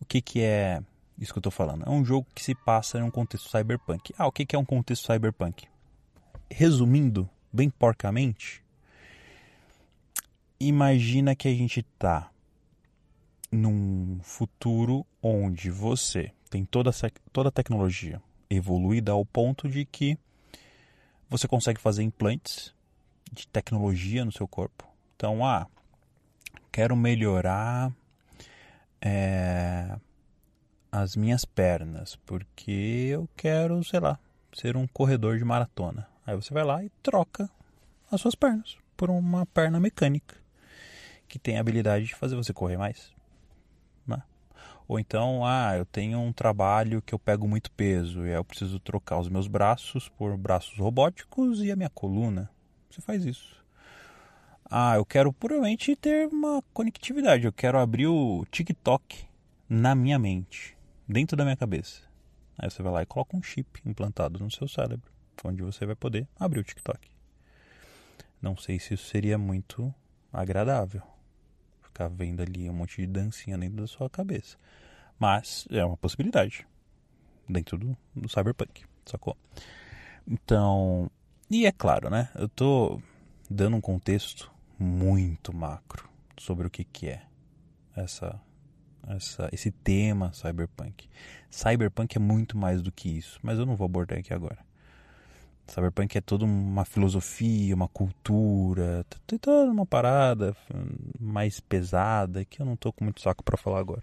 o 0.01 0.05
que, 0.05 0.23
que 0.23 0.41
é 0.41 0.81
isso 1.19 1.33
que 1.33 1.39
eu 1.39 1.41
estou 1.41 1.53
falando. 1.53 1.85
É 1.87 1.91
um 1.91 2.05
jogo 2.05 2.27
que 2.35 2.43
se 2.43 2.55
passa 2.55 2.99
em 2.99 3.03
um 3.03 3.11
contexto 3.11 3.51
cyberpunk. 3.51 4.15
Ah, 4.17 4.27
o 4.27 4.33
que 4.33 4.55
é 4.55 4.59
um 4.59 4.65
contexto 4.65 5.13
cyberpunk? 5.13 5.67
Resumindo, 6.51 7.29
bem 7.53 7.69
porcamente, 7.69 8.63
imagina 10.59 11.35
que 11.35 11.49
a 11.49 11.55
gente 11.55 11.81
está 11.81 12.31
num 13.55 14.19
futuro 14.23 15.07
onde 15.23 15.71
você 15.71 16.33
tem 16.51 16.65
toda, 16.65 16.91
toda 17.33 17.49
a 17.49 17.53
tecnologia 17.53 18.21
evoluída 18.51 19.13
ao 19.13 19.25
ponto 19.25 19.69
de 19.69 19.85
que 19.85 20.19
Você 21.29 21.49
consegue 21.49 21.81
fazer 21.81 22.03
implantes 22.03 22.73
de 23.33 23.49
tecnologia 23.49 24.25
no 24.25 24.31
seu 24.31 24.47
corpo. 24.47 24.87
Então, 25.17 25.45
ah, 25.45 25.67
quero 26.71 26.95
melhorar 26.95 27.91
é, 29.01 29.97
as 30.93 31.17
minhas 31.17 31.45
pernas, 31.45 32.17
porque 32.27 33.09
eu 33.11 33.29
quero, 33.37 33.83
sei 33.83 34.01
lá, 34.01 34.19
ser 34.53 34.77
um 34.77 34.87
corredor 34.87 35.39
de 35.39 35.45
maratona. 35.45 36.07
Aí 36.27 36.37
você 36.37 36.53
vai 36.55 36.63
lá 36.63 36.85
e 36.85 36.91
troca 37.03 37.51
as 38.13 38.21
suas 38.21 38.35
pernas 38.35 38.77
por 38.97 39.11
uma 39.11 39.47
perna 39.47 39.81
mecânica 39.81 40.37
que 41.27 41.39
tem 41.39 41.57
a 41.57 41.61
habilidade 41.61 42.07
de 42.07 42.15
fazer 42.15 42.37
você 42.37 42.53
correr 42.53 42.77
mais. 42.77 43.14
Ou 44.87 44.99
então, 44.99 45.45
ah, 45.45 45.75
eu 45.77 45.87
tenho 45.87 46.19
um 46.19 46.33
trabalho 46.33 47.01
que 47.01 47.15
eu 47.15 47.19
pego 47.19 47.49
muito 47.49 47.71
peso 47.71 48.27
e 48.27 48.31
eu 48.31 48.45
preciso 48.45 48.79
trocar 48.79 49.19
os 49.19 49.29
meus 49.29 49.47
braços 49.47 50.09
por 50.11 50.37
braços 50.37 50.79
robóticos 50.79 51.63
e 51.63 51.73
a 51.73 51.77
minha 51.77 51.89
coluna. 51.89 52.51
Você 52.91 53.01
faz 53.01 53.25
isso. 53.25 53.65
Ah, 54.71 54.97
eu 54.97 55.05
quero 55.05 55.33
puramente 55.33 55.97
ter 55.97 56.29
uma 56.29 56.63
conectividade. 56.73 57.47
Eu 57.47 57.53
quero 57.53 57.79
abrir 57.79 58.07
o 58.07 58.45
TikTok 58.51 59.25
na 59.69 59.95
minha 59.95 60.19
mente, 60.19 60.77
dentro 61.09 61.37
da 61.37 61.45
minha 61.45 61.57
cabeça. 61.57 62.03
Aí 62.59 62.71
você 62.71 62.83
vai 62.83 62.93
lá 62.93 63.03
e 63.03 63.07
coloca 63.07 63.37
um 63.37 63.43
chip 63.43 63.81
implantado 63.87 64.39
no 64.39 64.51
seu 64.51 64.69
cérebro, 64.69 65.11
onde 65.43 65.63
você 65.63 65.87
vai 65.87 65.97
poder 65.97 66.29
abrir 66.39 66.61
o 66.61 66.65
TikTok. 66.65 67.09
Não 68.41 68.57
sei 68.57 68.79
se 68.79 68.95
isso 68.95 69.07
seria 69.07 69.39
muito 69.39 69.93
agradável. 70.33 71.03
Ficar 71.95 72.09
vendo 72.09 72.43
ali 72.43 72.69
um 72.69 72.73
monte 72.73 73.01
de 73.01 73.07
dancinha 73.07 73.57
dentro 73.57 73.77
da 73.77 73.87
sua 73.87 74.11
cabeça. 74.11 74.57
Mas 75.17 75.65
é 75.71 75.85
uma 75.85 75.97
possibilidade. 75.97 76.67
Dentro 77.49 77.79
do, 77.79 77.97
do 78.17 78.29
cyberpunk, 78.29 78.83
sacou? 79.07 79.37
Então. 80.27 81.09
E 81.49 81.67
é 81.67 81.71
claro, 81.71 82.11
né? 82.11 82.31
Eu 82.35 82.49
tô 82.49 83.01
dando 83.49 83.77
um 83.77 83.81
contexto 83.81 84.51
muito 84.77 85.55
macro 85.55 86.11
sobre 86.37 86.67
o 86.67 86.71
que, 86.71 86.83
que 86.83 87.11
é 87.11 87.23
essa, 87.95 88.41
essa, 89.07 89.49
esse 89.53 89.71
tema 89.71 90.33
cyberpunk. 90.33 91.09
Cyberpunk 91.49 92.17
é 92.17 92.21
muito 92.21 92.59
mais 92.59 92.83
do 92.83 92.91
que 92.91 93.09
isso, 93.09 93.39
mas 93.41 93.57
eu 93.57 93.65
não 93.65 93.77
vou 93.77 93.85
abordar 93.85 94.19
aqui 94.19 94.35
agora. 94.35 94.59
Cyberpunk 95.67 96.17
é 96.17 96.21
toda 96.21 96.45
uma 96.45 96.85
filosofia, 96.85 97.75
uma 97.75 97.89
cultura, 97.89 99.05
tem 99.27 99.39
toda 99.39 99.71
uma 99.71 99.87
parada 99.87 100.55
mais 101.19 101.59
pesada 101.59 102.45
que 102.45 102.61
eu 102.61 102.67
não 102.67 102.77
tô 102.77 102.93
com 102.93 103.05
muito 103.05 103.21
saco 103.21 103.43
para 103.43 103.57
falar 103.57 103.81
agora. 103.81 104.03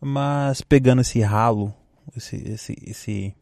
Mas 0.00 0.60
pegando 0.60 1.02
esse 1.02 1.20
ralo, 1.20 1.74
esse, 2.16 2.36
esse, 2.36 2.76
esse, 2.82 3.34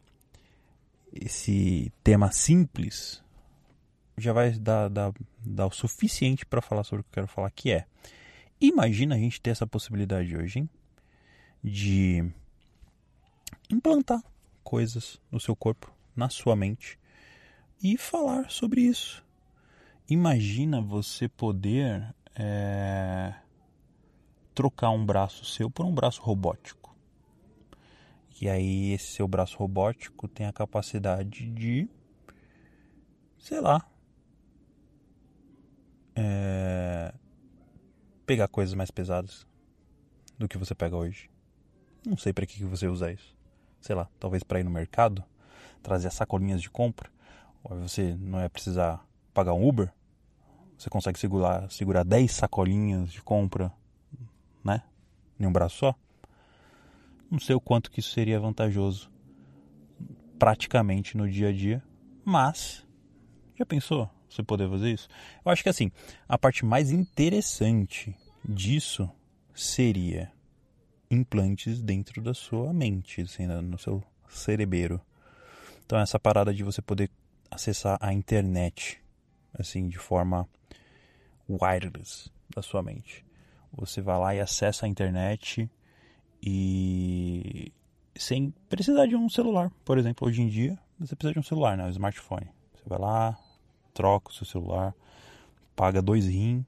esse 1.13 1.91
tema 2.03 2.31
simples, 2.31 3.23
já 4.17 4.33
vai 4.33 4.51
dar, 4.51 4.89
dar, 4.89 5.13
dar 5.39 5.67
o 5.67 5.71
suficiente 5.71 6.45
para 6.45 6.61
falar 6.61 6.83
sobre 6.83 7.01
o 7.01 7.03
que 7.03 7.09
eu 7.09 7.13
quero 7.13 7.27
falar, 7.27 7.51
que 7.51 7.71
é 7.71 7.85
imagina 8.59 9.15
a 9.15 9.17
gente 9.17 9.41
ter 9.41 9.51
essa 9.51 9.65
possibilidade 9.65 10.35
hoje, 10.35 10.59
hein? 10.59 10.69
De 11.63 12.31
implantar 13.69 14.21
coisas 14.63 15.19
no 15.31 15.39
seu 15.39 15.55
corpo, 15.55 15.91
na 16.15 16.29
sua 16.29 16.55
mente 16.55 16.99
e 17.81 17.97
falar 17.97 18.49
sobre 18.49 18.81
isso. 18.81 19.23
Imagina 20.09 20.81
você 20.81 21.27
poder 21.27 22.13
é, 22.35 23.33
trocar 24.53 24.89
um 24.89 25.05
braço 25.05 25.45
seu 25.45 25.69
por 25.69 25.85
um 25.85 25.93
braço 25.93 26.21
robótico. 26.21 26.95
E 28.41 28.49
aí 28.49 28.91
esse 28.91 29.13
seu 29.13 29.27
braço 29.27 29.57
robótico 29.57 30.27
tem 30.27 30.47
a 30.47 30.53
capacidade 30.53 31.47
de, 31.47 31.87
sei 33.37 33.61
lá, 33.61 33.87
é, 36.15 37.13
pegar 38.25 38.47
coisas 38.47 38.73
mais 38.73 38.89
pesadas 38.89 39.45
do 40.37 40.47
que 40.47 40.57
você 40.57 40.73
pega 40.73 40.95
hoje. 40.95 41.29
Não 42.05 42.17
sei 42.17 42.33
para 42.33 42.45
que, 42.45 42.63
você 42.63 42.87
usa 42.87 43.11
isso. 43.11 43.35
Sei 43.79 43.95
lá, 43.95 44.09
talvez 44.19 44.43
para 44.43 44.59
ir 44.59 44.63
no 44.63 44.71
mercado, 44.71 45.23
trazer 45.83 46.07
as 46.07 46.15
sacolinhas 46.15 46.61
de 46.61 46.69
compra. 46.69 47.11
Você 47.63 48.15
não 48.19 48.39
é 48.39 48.49
precisar 48.49 49.05
pagar 49.33 49.53
um 49.53 49.67
Uber. 49.67 49.91
Você 50.77 50.89
consegue 50.89 51.19
segurar, 51.19 51.69
segurar 51.71 52.03
10 52.03 52.31
sacolinhas 52.31 53.11
de 53.11 53.21
compra, 53.21 53.71
né? 54.63 54.83
Em 55.39 55.45
um 55.45 55.51
braço 55.51 55.77
só. 55.77 55.95
Não 57.29 57.39
sei 57.39 57.55
o 57.55 57.61
quanto 57.61 57.91
que 57.91 57.99
isso 57.99 58.11
seria 58.11 58.39
vantajoso 58.39 59.09
praticamente 60.37 61.15
no 61.15 61.29
dia 61.29 61.49
a 61.49 61.53
dia, 61.53 61.83
mas 62.25 62.85
já 63.55 63.65
pensou? 63.65 64.09
você 64.33 64.43
poder 64.43 64.69
fazer 64.69 64.91
isso? 64.91 65.07
Eu 65.43 65.51
acho 65.51 65.63
que 65.63 65.69
assim, 65.69 65.91
a 66.27 66.37
parte 66.37 66.65
mais 66.65 66.91
interessante 66.91 68.15
disso 68.43 69.09
seria 69.53 70.31
implantes 71.09 71.81
dentro 71.81 72.21
da 72.21 72.33
sua 72.33 72.73
mente, 72.73 73.21
assim, 73.21 73.45
no 73.45 73.77
seu 73.77 74.01
cerebelo. 74.29 75.01
Então 75.85 75.99
essa 75.99 76.19
parada 76.19 76.53
de 76.53 76.63
você 76.63 76.81
poder 76.81 77.09
acessar 77.51 77.97
a 78.01 78.13
internet 78.13 79.01
assim 79.53 79.87
de 79.87 79.97
forma 79.97 80.47
wireless 81.49 82.31
da 82.49 82.61
sua 82.61 82.81
mente. 82.81 83.25
Você 83.73 84.01
vai 84.01 84.17
lá 84.17 84.35
e 84.35 84.39
acessa 84.39 84.85
a 84.85 84.89
internet 84.89 85.69
e 86.41 87.71
sem 88.15 88.53
precisar 88.69 89.05
de 89.05 89.15
um 89.15 89.29
celular, 89.29 89.71
por 89.85 89.97
exemplo, 89.97 90.27
hoje 90.27 90.41
em 90.41 90.47
dia 90.47 90.77
você 90.99 91.15
precisa 91.15 91.33
de 91.33 91.39
um 91.39 91.43
celular, 91.43 91.77
né, 91.77 91.85
um 91.85 91.89
smartphone. 91.89 92.47
Você 92.73 92.83
vai 92.87 92.99
lá, 92.99 93.37
troca 93.93 94.29
o 94.29 94.33
seu 94.33 94.45
celular, 94.45 94.93
paga 95.75 96.01
dois 96.01 96.25
rim 96.27 96.65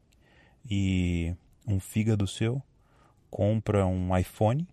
e 0.69 1.35
um 1.67 1.79
fígado 1.79 2.27
seu, 2.27 2.61
compra 3.29 3.85
um 3.85 4.15
iPhone, 4.17 4.67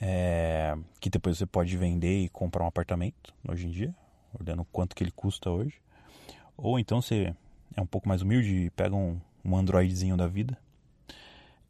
é, 0.00 0.76
que 1.00 1.10
depois 1.10 1.38
você 1.38 1.46
pode 1.46 1.76
vender 1.76 2.24
e 2.24 2.28
comprar 2.28 2.64
um 2.64 2.68
apartamento 2.68 3.34
hoje 3.48 3.66
em 3.66 3.70
dia, 3.70 3.94
olhando 4.38 4.64
quanto 4.66 4.94
que 4.94 5.02
ele 5.02 5.10
custa 5.10 5.50
hoje. 5.50 5.74
Ou 6.56 6.78
então 6.78 7.00
você 7.00 7.34
é 7.76 7.80
um 7.80 7.86
pouco 7.86 8.08
mais 8.08 8.22
humilde 8.22 8.66
e 8.66 8.70
pega 8.70 8.94
um, 8.94 9.20
um 9.44 9.56
Androidzinho 9.56 10.16
da 10.16 10.26
vida. 10.26 10.56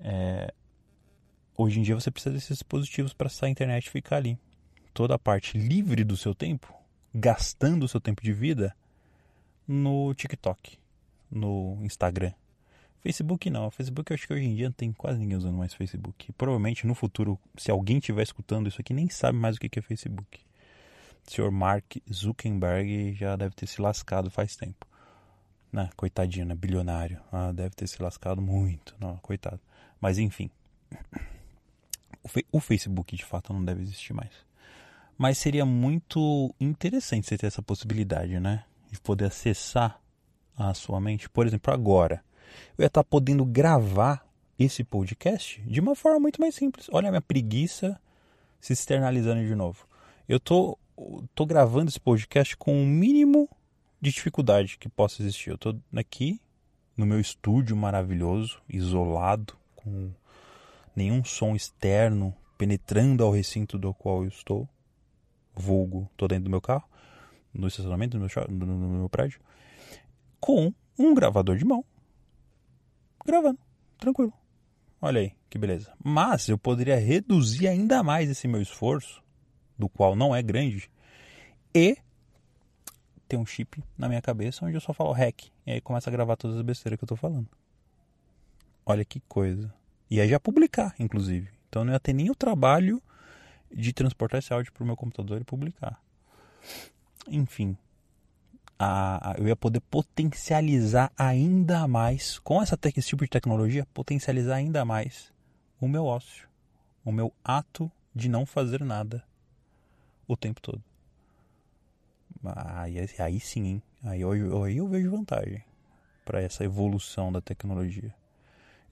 É, 0.00 0.52
hoje 1.56 1.80
em 1.80 1.82
dia 1.82 1.94
você 1.94 2.10
precisa 2.10 2.34
desses 2.34 2.58
dispositivos 2.58 3.12
para 3.12 3.26
essa 3.26 3.48
internet 3.48 3.90
ficar 3.90 4.16
ali. 4.16 4.38
Toda 4.92 5.14
a 5.14 5.18
parte 5.18 5.56
livre 5.56 6.04
do 6.04 6.16
seu 6.16 6.34
tempo, 6.34 6.74
gastando 7.14 7.84
o 7.84 7.88
seu 7.88 8.00
tempo 8.00 8.22
de 8.22 8.32
vida, 8.32 8.76
no 9.66 10.12
TikTok, 10.14 10.78
no 11.30 11.78
Instagram. 11.82 12.32
Facebook 13.00 13.50
não, 13.50 13.70
Facebook 13.70 14.12
eu 14.12 14.14
acho 14.14 14.26
que 14.26 14.32
hoje 14.32 14.44
em 14.44 14.54
dia 14.54 14.68
não 14.68 14.72
tem 14.72 14.92
quase 14.92 15.18
ninguém 15.18 15.36
usando 15.36 15.56
mais 15.56 15.74
Facebook. 15.74 16.32
Provavelmente 16.32 16.86
no 16.86 16.94
futuro, 16.94 17.38
se 17.56 17.70
alguém 17.70 17.98
estiver 17.98 18.22
escutando 18.22 18.68
isso 18.68 18.80
aqui, 18.80 18.92
nem 18.92 19.08
sabe 19.08 19.38
mais 19.38 19.56
o 19.56 19.60
que 19.60 19.78
é 19.78 19.82
Facebook. 19.82 20.40
O 21.26 21.30
senhor 21.30 21.50
Mark 21.50 21.96
Zuckerberg 22.12 23.14
já 23.14 23.36
deve 23.36 23.54
ter 23.54 23.66
se 23.66 23.80
lascado 23.80 24.30
faz 24.30 24.56
tempo. 24.56 24.86
Né? 25.72 25.88
Coitadinho, 25.96 26.46
né? 26.46 26.54
Bilionário. 26.54 27.20
Ah, 27.32 27.52
deve 27.52 27.70
ter 27.70 27.86
se 27.86 28.02
lascado 28.02 28.42
muito. 28.42 28.94
Não, 29.00 29.16
coitado. 29.18 29.60
Mas 30.00 30.18
enfim. 30.18 30.50
O, 32.22 32.58
o 32.58 32.60
Facebook 32.60 33.16
de 33.16 33.24
fato 33.24 33.52
não 33.52 33.64
deve 33.64 33.82
existir 33.82 34.12
mais. 34.12 34.32
Mas 35.16 35.38
seria 35.38 35.64
muito 35.64 36.54
interessante 36.60 37.26
você 37.26 37.38
ter 37.38 37.46
essa 37.46 37.62
possibilidade, 37.62 38.38
né? 38.40 38.64
de 38.92 39.00
poder 39.00 39.24
acessar 39.24 39.98
a 40.56 40.72
sua 40.74 41.00
mente. 41.00 41.28
Por 41.28 41.46
exemplo, 41.46 41.72
agora, 41.72 42.22
eu 42.76 42.82
ia 42.82 42.86
estar 42.86 43.02
podendo 43.02 43.42
gravar 43.42 44.24
esse 44.58 44.84
podcast 44.84 45.62
de 45.62 45.80
uma 45.80 45.96
forma 45.96 46.20
muito 46.20 46.38
mais 46.38 46.54
simples. 46.54 46.88
Olha 46.92 47.08
a 47.08 47.10
minha 47.10 47.22
preguiça 47.22 47.98
se 48.60 48.74
externalizando 48.74 49.42
de 49.42 49.54
novo. 49.54 49.88
Eu 50.28 50.38
tô, 50.38 50.78
tô 51.34 51.46
gravando 51.46 51.88
esse 51.88 52.00
podcast 52.00 52.56
com 52.56 52.82
o 52.82 52.86
mínimo 52.86 53.48
de 54.00 54.10
dificuldade 54.10 54.78
que 54.78 54.88
possa 54.88 55.22
existir. 55.22 55.50
Eu 55.50 55.58
tô 55.58 55.76
aqui 55.94 56.40
no 56.96 57.06
meu 57.06 57.20
estúdio 57.20 57.76
maravilhoso, 57.76 58.60
isolado, 58.68 59.56
com 59.76 60.10
nenhum 60.94 61.24
som 61.24 61.54
externo 61.54 62.34
penetrando 62.58 63.24
ao 63.24 63.32
recinto 63.32 63.78
do 63.78 63.92
qual 63.94 64.22
eu 64.22 64.28
estou. 64.28 64.68
Vulgo, 65.54 66.10
tô 66.16 66.26
dentro 66.26 66.44
do 66.44 66.50
meu 66.50 66.60
carro 66.60 66.88
no 67.52 67.68
estacionamento 67.68 68.18
do 68.18 68.24
meu, 68.24 68.66
no 68.66 68.98
meu 68.98 69.08
prédio, 69.08 69.40
com 70.40 70.72
um 70.98 71.14
gravador 71.14 71.56
de 71.56 71.64
mão, 71.64 71.84
gravando, 73.24 73.58
tranquilo. 73.98 74.32
Olha 75.00 75.20
aí, 75.20 75.32
que 75.50 75.58
beleza. 75.58 75.92
Mas 76.02 76.48
eu 76.48 76.56
poderia 76.56 76.98
reduzir 76.98 77.68
ainda 77.68 78.02
mais 78.02 78.30
esse 78.30 78.48
meu 78.48 78.62
esforço, 78.62 79.22
do 79.78 79.88
qual 79.88 80.14
não 80.14 80.34
é 80.34 80.42
grande, 80.42 80.90
e 81.74 81.96
ter 83.28 83.36
um 83.36 83.46
chip 83.46 83.82
na 83.96 84.08
minha 84.08 84.20
cabeça 84.20 84.64
onde 84.64 84.76
eu 84.76 84.80
só 84.80 84.92
falo 84.92 85.12
hack. 85.12 85.44
E 85.66 85.72
aí 85.72 85.80
começa 85.80 86.10
a 86.10 86.12
gravar 86.12 86.36
todas 86.36 86.56
as 86.56 86.62
besteiras 86.62 86.98
que 86.98 87.04
eu 87.04 87.08
tô 87.08 87.16
falando. 87.16 87.48
Olha 88.84 89.04
que 89.04 89.20
coisa. 89.20 89.72
E 90.10 90.20
aí 90.20 90.28
já 90.28 90.38
publicar, 90.38 90.94
inclusive. 90.98 91.48
Então 91.68 91.84
não 91.84 91.92
ia 91.92 92.00
ter 92.00 92.12
nem 92.12 92.30
o 92.30 92.34
trabalho 92.34 93.02
de 93.72 93.92
transportar 93.92 94.38
esse 94.38 94.52
áudio 94.52 94.72
pro 94.72 94.84
meu 94.84 94.96
computador 94.96 95.40
e 95.40 95.44
publicar. 95.44 95.98
Enfim, 97.26 97.76
a, 98.78 99.30
a, 99.30 99.34
eu 99.38 99.46
ia 99.46 99.56
poder 99.56 99.80
potencializar 99.80 101.10
ainda 101.16 101.88
mais, 101.88 102.38
com 102.40 102.60
essa, 102.60 102.78
esse 102.96 103.08
tipo 103.08 103.24
de 103.24 103.30
tecnologia, 103.30 103.86
potencializar 103.94 104.56
ainda 104.56 104.84
mais 104.84 105.32
o 105.80 105.88
meu 105.88 106.04
ócio, 106.04 106.48
o 107.04 107.10
meu 107.10 107.32
ato 107.42 107.90
de 108.14 108.28
não 108.28 108.44
fazer 108.44 108.84
nada 108.84 109.24
o 110.28 110.36
tempo 110.36 110.60
todo. 110.60 110.82
Aí, 112.44 112.96
aí 113.18 113.40
sim, 113.40 113.64
hein? 113.64 113.82
Aí, 114.04 114.20
eu, 114.20 114.64
aí 114.64 114.76
eu 114.76 114.88
vejo 114.88 115.10
vantagem 115.10 115.62
para 116.24 116.40
essa 116.40 116.64
evolução 116.64 117.30
da 117.30 117.40
tecnologia. 117.40 118.14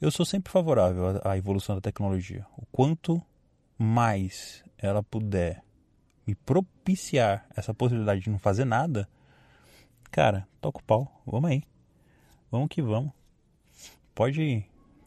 Eu 0.01 0.11
sou 0.11 0.25
sempre 0.25 0.53
favorável 0.53 1.21
à 1.25 1.37
evolução 1.37 1.75
da 1.75 1.81
tecnologia. 1.81 2.47
O 2.57 2.65
quanto 2.67 3.21
mais 3.77 4.65
ela 4.79 5.03
puder 5.03 5.63
me 6.27 6.35
propiciar 6.35 7.47
essa 7.57 7.75
possibilidade 7.75 8.23
de 8.23 8.31
não 8.31 8.39
fazer 8.39 8.65
nada, 8.65 9.09
cara, 10.11 10.47
toca 10.61 10.79
o 10.79 10.83
pau, 10.83 11.23
vamos 11.27 11.51
aí. 11.51 11.63
Vamos 12.51 12.69
que 12.69 12.81
vamos. 12.81 13.13
Pode 14.15 14.65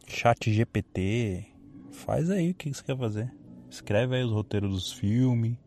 chat 0.08 0.52
GPT, 0.52 1.46
faz 1.92 2.30
aí 2.30 2.52
o 2.52 2.56
que 2.56 2.74
você 2.74 2.84
quer 2.84 2.98
fazer. 2.98 3.34
Escreve 3.70 4.16
aí 4.16 4.24
os 4.24 4.32
roteiros 4.32 4.72
dos 4.72 4.92
filmes, 4.94 5.58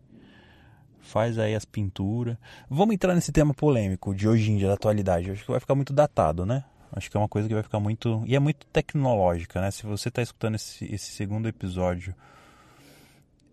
faz 1.06 1.38
aí 1.38 1.54
as 1.54 1.64
pinturas. 1.64 2.36
Vamos 2.68 2.94
entrar 2.94 3.14
nesse 3.14 3.32
tema 3.32 3.54
polêmico 3.54 4.14
de 4.14 4.28
hoje 4.28 4.50
em 4.50 4.58
dia, 4.58 4.68
da 4.68 4.74
atualidade. 4.74 5.30
Acho 5.30 5.44
que 5.44 5.50
vai 5.50 5.60
ficar 5.60 5.74
muito 5.74 5.92
datado, 5.92 6.44
né? 6.44 6.64
Acho 6.92 7.10
que 7.10 7.16
é 7.16 7.20
uma 7.20 7.28
coisa 7.28 7.48
que 7.48 7.54
vai 7.54 7.62
ficar 7.62 7.80
muito. 7.80 8.22
E 8.26 8.34
é 8.34 8.38
muito 8.38 8.66
tecnológica, 8.66 9.60
né? 9.60 9.70
Se 9.70 9.84
você 9.86 10.08
está 10.08 10.22
escutando 10.22 10.56
esse, 10.56 10.84
esse, 10.92 11.12
segundo 11.12 11.48
episódio 11.48 12.14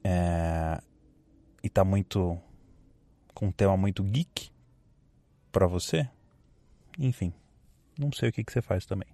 é, 0.04 0.82
e 1.64 1.68
está 1.68 1.84
muito. 1.84 2.38
com 3.34 3.48
um 3.48 3.52
tema 3.52 3.78
muito 3.78 4.04
geek 4.04 4.50
para 5.52 5.68
você, 5.68 6.10
enfim, 6.98 7.32
não 7.98 8.12
sei 8.12 8.30
o 8.30 8.32
que, 8.32 8.44
que 8.44 8.52
você 8.52 8.62
faz 8.62 8.86
também. 8.86 9.08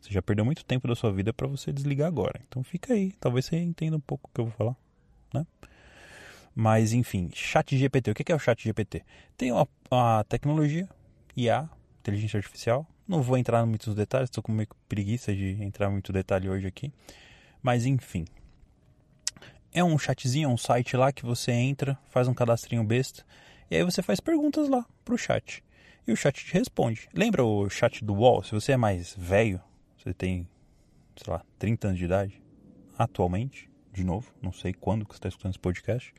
Você 0.00 0.12
já 0.12 0.22
perdeu 0.22 0.44
muito 0.44 0.64
tempo 0.64 0.88
da 0.88 0.94
sua 0.94 1.12
vida 1.12 1.32
para 1.32 1.46
você 1.46 1.72
desligar 1.72 2.08
agora. 2.08 2.40
Então 2.48 2.62
fica 2.62 2.94
aí, 2.94 3.12
talvez 3.20 3.46
você 3.46 3.56
entenda 3.56 3.96
um 3.96 4.00
pouco 4.00 4.30
o 4.30 4.34
que 4.34 4.40
eu 4.40 4.46
vou 4.46 4.54
falar, 4.54 4.76
né? 5.34 5.46
Mas 6.62 6.92
enfim, 6.92 7.30
chat 7.32 7.74
GPT. 7.74 8.10
O 8.10 8.14
que 8.14 8.30
é 8.30 8.34
o 8.34 8.38
chat 8.38 8.62
GPT? 8.62 9.02
Tem 9.34 9.50
uma, 9.50 9.66
uma 9.90 10.22
tecnologia, 10.24 10.86
IA, 11.34 11.66
inteligência 12.00 12.36
artificial. 12.36 12.86
Não 13.08 13.22
vou 13.22 13.38
entrar 13.38 13.64
em 13.64 13.66
muitos 13.66 13.94
detalhes, 13.94 14.26
estou 14.26 14.42
com 14.42 14.52
meio 14.52 14.68
preguiça 14.86 15.34
de 15.34 15.56
entrar 15.62 15.88
em 15.88 15.92
muito 15.92 16.12
detalhe 16.12 16.50
hoje 16.50 16.66
aqui. 16.66 16.92
Mas 17.62 17.86
enfim. 17.86 18.26
É 19.72 19.82
um 19.82 19.98
chatzinho, 19.98 20.50
é 20.50 20.52
um 20.52 20.58
site 20.58 20.98
lá 20.98 21.10
que 21.10 21.24
você 21.24 21.50
entra, 21.50 21.98
faz 22.10 22.28
um 22.28 22.34
cadastrinho 22.34 22.84
besta, 22.84 23.24
e 23.70 23.76
aí 23.76 23.82
você 23.82 24.02
faz 24.02 24.20
perguntas 24.20 24.68
lá 24.68 24.84
pro 25.02 25.16
chat. 25.16 25.64
E 26.06 26.12
o 26.12 26.16
chat 26.16 26.44
te 26.44 26.52
responde. 26.52 27.08
Lembra 27.14 27.42
o 27.42 27.70
chat 27.70 28.04
do 28.04 28.12
UOL? 28.12 28.44
Se 28.44 28.52
você 28.52 28.72
é 28.72 28.76
mais 28.76 29.14
velho, 29.16 29.62
você 29.96 30.12
tem, 30.12 30.46
sei 31.16 31.32
lá, 31.32 31.42
30 31.58 31.88
anos 31.88 31.98
de 31.98 32.04
idade, 32.04 32.42
atualmente, 32.98 33.69
de 33.92 34.04
novo, 34.04 34.32
não 34.40 34.52
sei 34.52 34.72
quando 34.72 35.04
que 35.04 35.12
você 35.12 35.18
está 35.18 35.28
escutando 35.28 35.52
esse 35.52 35.58
podcast, 35.58 36.14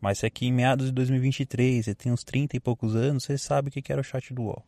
mas 0.00 0.18
se 0.18 0.26
aqui 0.26 0.46
em 0.46 0.52
meados 0.52 0.86
de 0.86 0.92
2023 0.92 1.84
você 1.84 1.94
tem 1.94 2.10
uns 2.10 2.24
30 2.24 2.56
e 2.56 2.60
poucos 2.60 2.96
anos, 2.96 3.24
você 3.24 3.36
sabe 3.36 3.68
o 3.68 3.70
que 3.70 3.92
era 3.92 4.00
o 4.00 4.04
chat 4.04 4.32
do 4.32 4.42
UOL. 4.42 4.64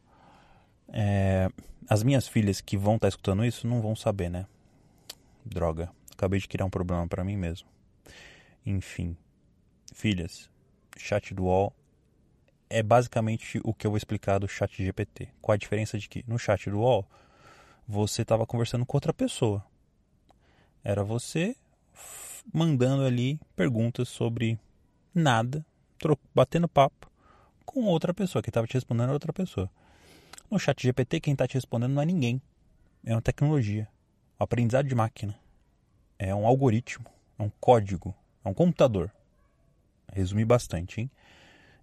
É, 0.88 1.48
as 1.88 2.02
minhas 2.02 2.28
filhas 2.28 2.60
que 2.60 2.76
vão 2.76 2.96
estar 2.96 3.06
tá 3.06 3.08
escutando 3.08 3.44
isso 3.44 3.66
não 3.66 3.80
vão 3.80 3.96
saber, 3.96 4.28
né? 4.28 4.46
Droga, 5.44 5.90
acabei 6.12 6.38
de 6.38 6.46
criar 6.46 6.66
um 6.66 6.70
problema 6.70 7.06
para 7.08 7.24
mim 7.24 7.36
mesmo. 7.36 7.68
Enfim, 8.64 9.16
filhas, 9.92 10.50
chat 10.96 11.34
do 11.34 11.44
UOL 11.44 11.74
é 12.68 12.82
basicamente 12.82 13.60
o 13.64 13.74
que 13.74 13.86
eu 13.86 13.90
vou 13.90 13.98
explicar 13.98 14.38
do 14.38 14.48
chat 14.48 14.82
GPT. 14.82 15.28
Qual 15.40 15.54
a 15.54 15.58
diferença 15.58 15.98
de 15.98 16.08
que 16.08 16.24
no 16.28 16.38
chat 16.38 16.70
do 16.70 16.78
UOL 16.78 17.06
você 17.86 18.22
estava 18.22 18.46
conversando 18.46 18.86
com 18.86 18.96
outra 18.96 19.12
pessoa. 19.12 19.64
Era 20.84 21.04
você 21.04 21.56
mandando 22.52 23.04
ali 23.04 23.38
perguntas 23.54 24.08
sobre 24.08 24.58
nada, 25.14 25.64
batendo 26.34 26.68
papo 26.68 27.10
com 27.64 27.84
outra 27.84 28.12
pessoa, 28.12 28.42
que 28.42 28.50
estava 28.50 28.66
te 28.66 28.74
respondendo 28.74 29.04
era 29.04 29.12
outra 29.12 29.32
pessoa. 29.32 29.70
No 30.50 30.58
chat 30.58 30.82
GPT, 30.82 31.20
quem 31.20 31.32
está 31.32 31.46
te 31.46 31.54
respondendo 31.54 31.92
não 31.92 32.02
é 32.02 32.04
ninguém. 32.04 32.42
É 33.04 33.14
uma 33.14 33.22
tecnologia. 33.22 33.88
O 34.38 34.44
aprendizado 34.44 34.86
de 34.86 34.94
máquina. 34.94 35.38
É 36.18 36.34
um 36.34 36.46
algoritmo. 36.46 37.06
É 37.38 37.42
um 37.42 37.50
código. 37.60 38.14
É 38.44 38.48
um 38.48 38.54
computador. 38.54 39.10
Resumi 40.12 40.44
bastante, 40.44 41.00
hein? 41.00 41.10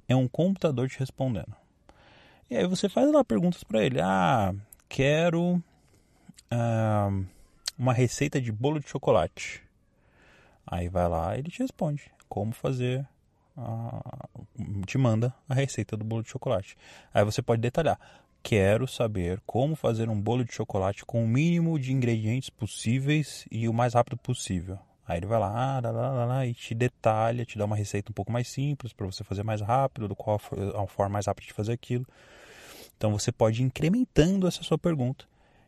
É 0.08 0.16
um 0.16 0.28
computador 0.28 0.88
te 0.88 1.00
respondendo. 1.00 1.56
E 2.50 2.56
aí 2.56 2.68
você 2.68 2.88
faz 2.88 3.12
lá 3.12 3.24
perguntas 3.24 3.64
para 3.64 3.84
ele. 3.84 4.00
Ah, 4.02 4.54
quero 4.88 5.62
ah, 6.52 7.10
uma 7.78 7.94
receita 7.94 8.40
de 8.40 8.52
bolo 8.52 8.80
de 8.80 8.88
chocolate. 8.88 9.64
Aí 10.72 10.88
vai 10.88 11.10
lá 11.10 11.36
e 11.36 11.40
ele 11.40 11.50
te 11.50 11.60
responde 11.60 12.12
como 12.28 12.52
fazer 12.52 13.08
te 14.86 14.98
manda 14.98 15.34
a 15.48 15.54
receita 15.54 15.98
do 15.98 16.06
bolo 16.06 16.24
de 16.24 16.30
chocolate. 16.30 16.78
Aí 17.14 17.24
você 17.24 17.42
pode 17.42 17.62
detalhar. 17.62 18.00
Quero 18.42 18.88
saber 18.88 19.42
como 19.46 19.76
fazer 19.76 20.10
um 20.10 20.20
bolo 20.20 20.46
de 20.46 20.54
chocolate 20.54 21.04
com 21.04 21.24
o 21.24 21.28
mínimo 21.28 21.78
de 21.78 21.92
ingredientes 21.92 22.50
possíveis 22.50 23.46
e 23.52 23.68
o 23.68 23.74
mais 23.74 23.96
rápido 23.96 24.16
possível. 24.16 24.80
Aí 25.06 25.18
ele 25.18 25.26
vai 25.26 25.40
lá, 25.40 25.80
lá, 25.80 25.92
lá, 25.92 26.26
lá 26.26 26.46
e 26.46 26.54
te 26.54 26.74
detalha, 26.74 27.44
te 27.44 27.58
dá 27.58 27.66
uma 27.66 27.76
receita 27.76 28.12
um 28.12 28.14
pouco 28.14 28.32
mais 28.32 28.48
simples 28.48 28.94
para 28.94 29.06
você 29.06 29.24
fazer 29.24 29.44
mais 29.44 29.60
rápido, 29.60 30.08
do 30.08 30.16
qual 30.16 30.40
a 30.76 30.88
forma 30.88 31.14
mais 31.14 31.26
rápida 31.26 31.48
de 31.48 31.54
fazer 31.54 31.74
aquilo. 31.74 32.06
Então 32.96 33.12
você 33.12 33.32
pode 33.32 33.62
ir 33.62 33.66
incrementando 33.66 34.48
essa 34.48 34.64
sua 34.64 34.78
pergunta 34.78 35.26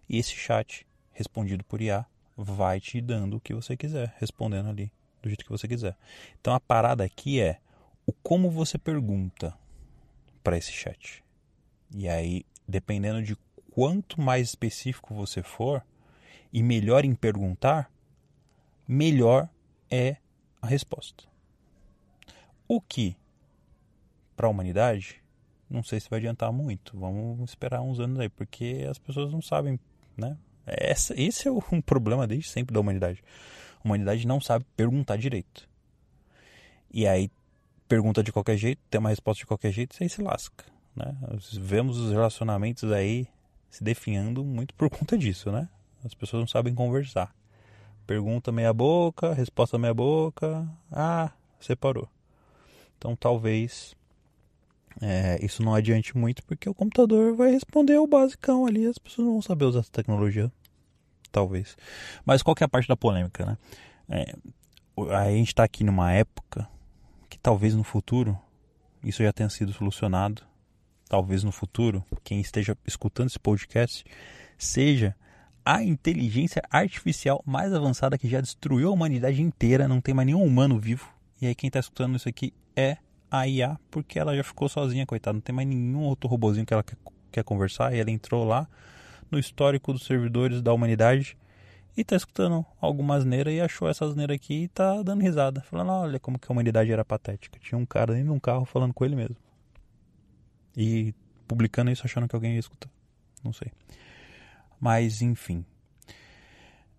e 0.08 0.18
esse 0.18 0.36
chat 0.36 0.86
respondido 1.12 1.64
por 1.66 1.82
IA 1.82 2.06
vai 2.44 2.80
te 2.80 3.00
dando 3.00 3.38
o 3.38 3.40
que 3.40 3.54
você 3.54 3.78
quiser, 3.78 4.16
respondendo 4.20 4.70
ali 4.70 4.92
do 5.22 5.30
jeito 5.30 5.44
que 5.44 5.52
você 5.52 5.68
quiser. 5.68 5.96
Então 6.40 6.54
a 6.54 6.60
parada 6.60 7.04
aqui 7.04 7.40
é 7.40 7.60
o 8.06 8.12
como 8.12 8.50
você 8.50 8.78
pergunta 8.78 9.58
para 10.44 10.58
esse 10.58 10.72
chat. 10.72 11.24
E 11.94 12.08
aí, 12.10 12.46
dependendo 12.68 13.22
de 13.22 13.38
quanto 13.72 14.20
mais 14.20 14.50
específico 14.50 15.14
você 15.14 15.44
for 15.44 15.86
e 16.52 16.64
melhor 16.64 17.06
em 17.06 17.14
perguntar, 17.14 17.92
melhor 18.88 19.48
é 19.90 20.18
a 20.62 20.68
resposta. 20.68 21.24
O 22.68 22.82
que 22.82 23.16
para 24.36 24.48
a 24.48 24.50
humanidade, 24.50 25.22
não 25.70 25.84
sei 25.84 26.00
se 26.00 26.10
vai 26.10 26.20
adiantar 26.20 26.52
muito. 26.52 26.98
Vamos 26.98 27.50
esperar 27.50 27.82
uns 27.82 28.00
anos 28.00 28.20
aí, 28.20 28.30
porque 28.30 28.86
as 28.90 28.98
pessoas 28.98 29.32
não 29.32 29.42
sabem, 29.42 29.80
né? 30.18 30.38
Essa, 30.72 31.20
esse 31.20 31.48
é 31.48 31.52
um 31.52 31.82
problema 31.82 32.26
desde 32.26 32.50
sempre 32.50 32.74
da 32.74 32.80
humanidade. 32.80 33.24
A 33.84 33.88
humanidade 33.88 34.26
não 34.26 34.40
sabe 34.40 34.66
perguntar 34.76 35.18
direito. 35.18 35.68
E 36.94 37.06
aí 37.06 37.30
pergunta 37.92 38.24
de 38.24 38.32
qualquer 38.32 38.56
jeito, 38.56 38.80
tem 38.90 39.00
uma 39.00 39.10
resposta 39.10 39.40
de 39.40 39.46
qualquer 39.46 39.70
jeito, 39.70 39.98
e 40.00 40.04
aí 40.04 40.10
se 40.10 40.22
lasca. 40.22 40.64
Né? 40.96 41.14
Vemos 41.60 41.98
os 41.98 42.12
relacionamentos 42.12 42.90
aí 42.90 43.28
se 43.70 43.84
definhando 43.84 44.46
muito 44.46 44.74
por 44.76 44.88
conta 44.92 45.18
disso, 45.18 45.52
né? 45.52 45.68
As 46.04 46.14
pessoas 46.14 46.40
não 46.40 46.48
sabem 46.48 46.74
conversar. 46.74 47.36
Pergunta 48.08 48.50
meia 48.50 48.74
boca, 48.74 49.34
resposta 49.34 49.78
meia 49.78 49.94
boca, 49.94 50.66
ah, 50.90 51.32
separou. 51.60 52.08
Então 52.98 53.14
talvez 53.14 53.94
é, 55.02 55.44
isso 55.44 55.62
não 55.62 55.76
adiante 55.76 56.18
muito 56.18 56.44
porque 56.46 56.70
o 56.70 56.74
computador 56.74 57.36
vai 57.36 57.52
responder 57.52 57.98
o 57.98 58.08
basicão 58.08 58.66
ali, 58.66 58.86
as 58.86 58.98
pessoas 58.98 59.26
não 59.26 59.34
vão 59.34 59.42
saber 59.42 59.66
usar 59.66 59.80
essa 59.80 59.92
tecnologia, 59.92 60.52
talvez. 61.32 61.78
Mas 62.26 62.42
qual 62.44 62.56
que 62.56 62.64
é 62.64 62.66
a 62.66 62.70
parte 62.70 62.88
da 62.88 62.98
polêmica, 62.98 63.46
né? 63.46 63.58
É, 64.10 64.36
a 65.16 65.32
gente 65.32 65.48
está 65.48 65.64
aqui 65.64 65.84
numa 65.84 66.12
época 66.12 66.68
que 67.30 67.40
talvez 67.40 67.74
no 67.74 67.84
futuro 67.84 68.38
isso 69.04 69.24
já 69.24 69.32
tenha 69.32 69.50
sido 69.50 69.74
solucionado. 69.74 70.44
Talvez 71.10 71.44
no 71.44 71.52
futuro, 71.52 72.06
quem 72.24 72.40
esteja 72.40 72.78
escutando 72.86 73.28
esse 73.28 73.40
podcast 73.40 74.06
seja 74.58 75.16
a 75.66 75.84
inteligência 75.84 76.62
artificial 76.70 77.44
mais 77.46 77.74
avançada 77.74 78.18
que 78.18 78.30
já 78.30 78.42
destruiu 78.42 78.90
a 78.90 78.92
humanidade 78.92 79.42
inteira, 79.42 79.88
não 79.88 80.02
tem 80.02 80.14
mais 80.14 80.26
nenhum 80.26 80.44
humano 80.44 80.80
vivo. 80.80 81.10
E 81.42 81.48
aí 81.48 81.56
quem 81.56 81.68
está 81.68 81.80
escutando 81.80 82.16
isso 82.16 82.30
aqui 82.30 82.54
é 82.76 82.98
a 83.30 83.48
IA, 83.48 83.80
porque 83.90 84.20
ela 84.20 84.36
já 84.36 84.44
ficou 84.44 84.68
sozinha, 84.68 85.06
coitada, 85.06 85.34
não 85.34 85.42
tem 85.42 85.56
mais 85.56 85.68
nenhum 85.68 86.04
outro 86.04 86.30
robozinho 86.30 86.66
que 86.66 86.74
ela 86.74 86.84
quer, 86.84 86.98
quer 87.32 87.44
conversar, 87.44 87.94
e 87.94 88.00
ela 88.00 88.12
entrou 88.12 88.44
lá 88.44 88.68
no 89.32 89.40
histórico 89.40 89.94
dos 89.94 90.06
servidores 90.06 90.62
da 90.62 90.74
humanidade 90.74 91.38
e 91.96 92.04
tá 92.04 92.16
escutando 92.16 92.66
alguma 92.80 93.16
asneira 93.16 93.52
e 93.52 93.60
achou 93.60 93.90
essa 93.90 94.06
asneira 94.06 94.34
aqui 94.34 94.64
e 94.64 94.68
tá 94.68 95.02
dando 95.02 95.22
risada, 95.22 95.62
falando, 95.62 95.92
olha 95.92 96.20
como 96.20 96.40
que 96.40 96.50
a 96.50 96.54
humanidade 96.54 96.92
era 96.92 97.04
patética. 97.04 97.60
Tinha 97.60 97.78
um 97.78 97.86
cara 97.86 98.14
dentro 98.14 98.30
de 98.30 98.34
um 98.34 98.40
carro 98.40 98.66
falando 98.66 98.94
com 98.94 99.04
ele 99.04 99.16
mesmo. 99.16 99.36
E 100.76 101.14
publicando 101.48 101.92
isso 101.92 102.06
achando 102.06 102.28
que 102.28 102.36
alguém 102.36 102.54
ia 102.54 102.60
escutar. 102.60 102.90
Não 103.44 103.52
sei. 103.52 103.72
Mas, 104.80 105.22
enfim. 105.22 105.66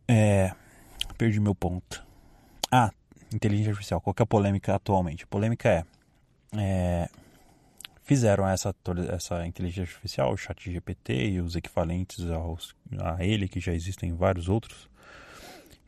É... 0.06 0.52
Perdi 1.16 1.40
meu 1.40 1.54
ponto. 1.54 2.04
Ah, 2.70 2.90
inteligência 3.32 3.70
artificial. 3.70 4.00
Qual 4.00 4.14
é 4.18 4.22
a 4.22 4.26
polêmica 4.26 4.74
atualmente? 4.74 5.24
A 5.24 5.26
polêmica 5.26 5.68
é... 5.68 5.84
é... 6.56 7.08
fizeram 8.02 8.46
essa, 8.48 8.74
essa 9.10 9.46
inteligência 9.46 9.82
artificial, 9.82 10.32
o 10.32 10.36
chat 10.36 10.70
GPT 10.70 11.30
e 11.30 11.40
os 11.40 11.56
equivalentes 11.56 12.28
aos, 12.30 12.74
a 12.98 13.24
ele, 13.24 13.48
que 13.48 13.60
já 13.60 13.72
existem 13.72 14.14
vários 14.14 14.48
outros, 14.48 14.88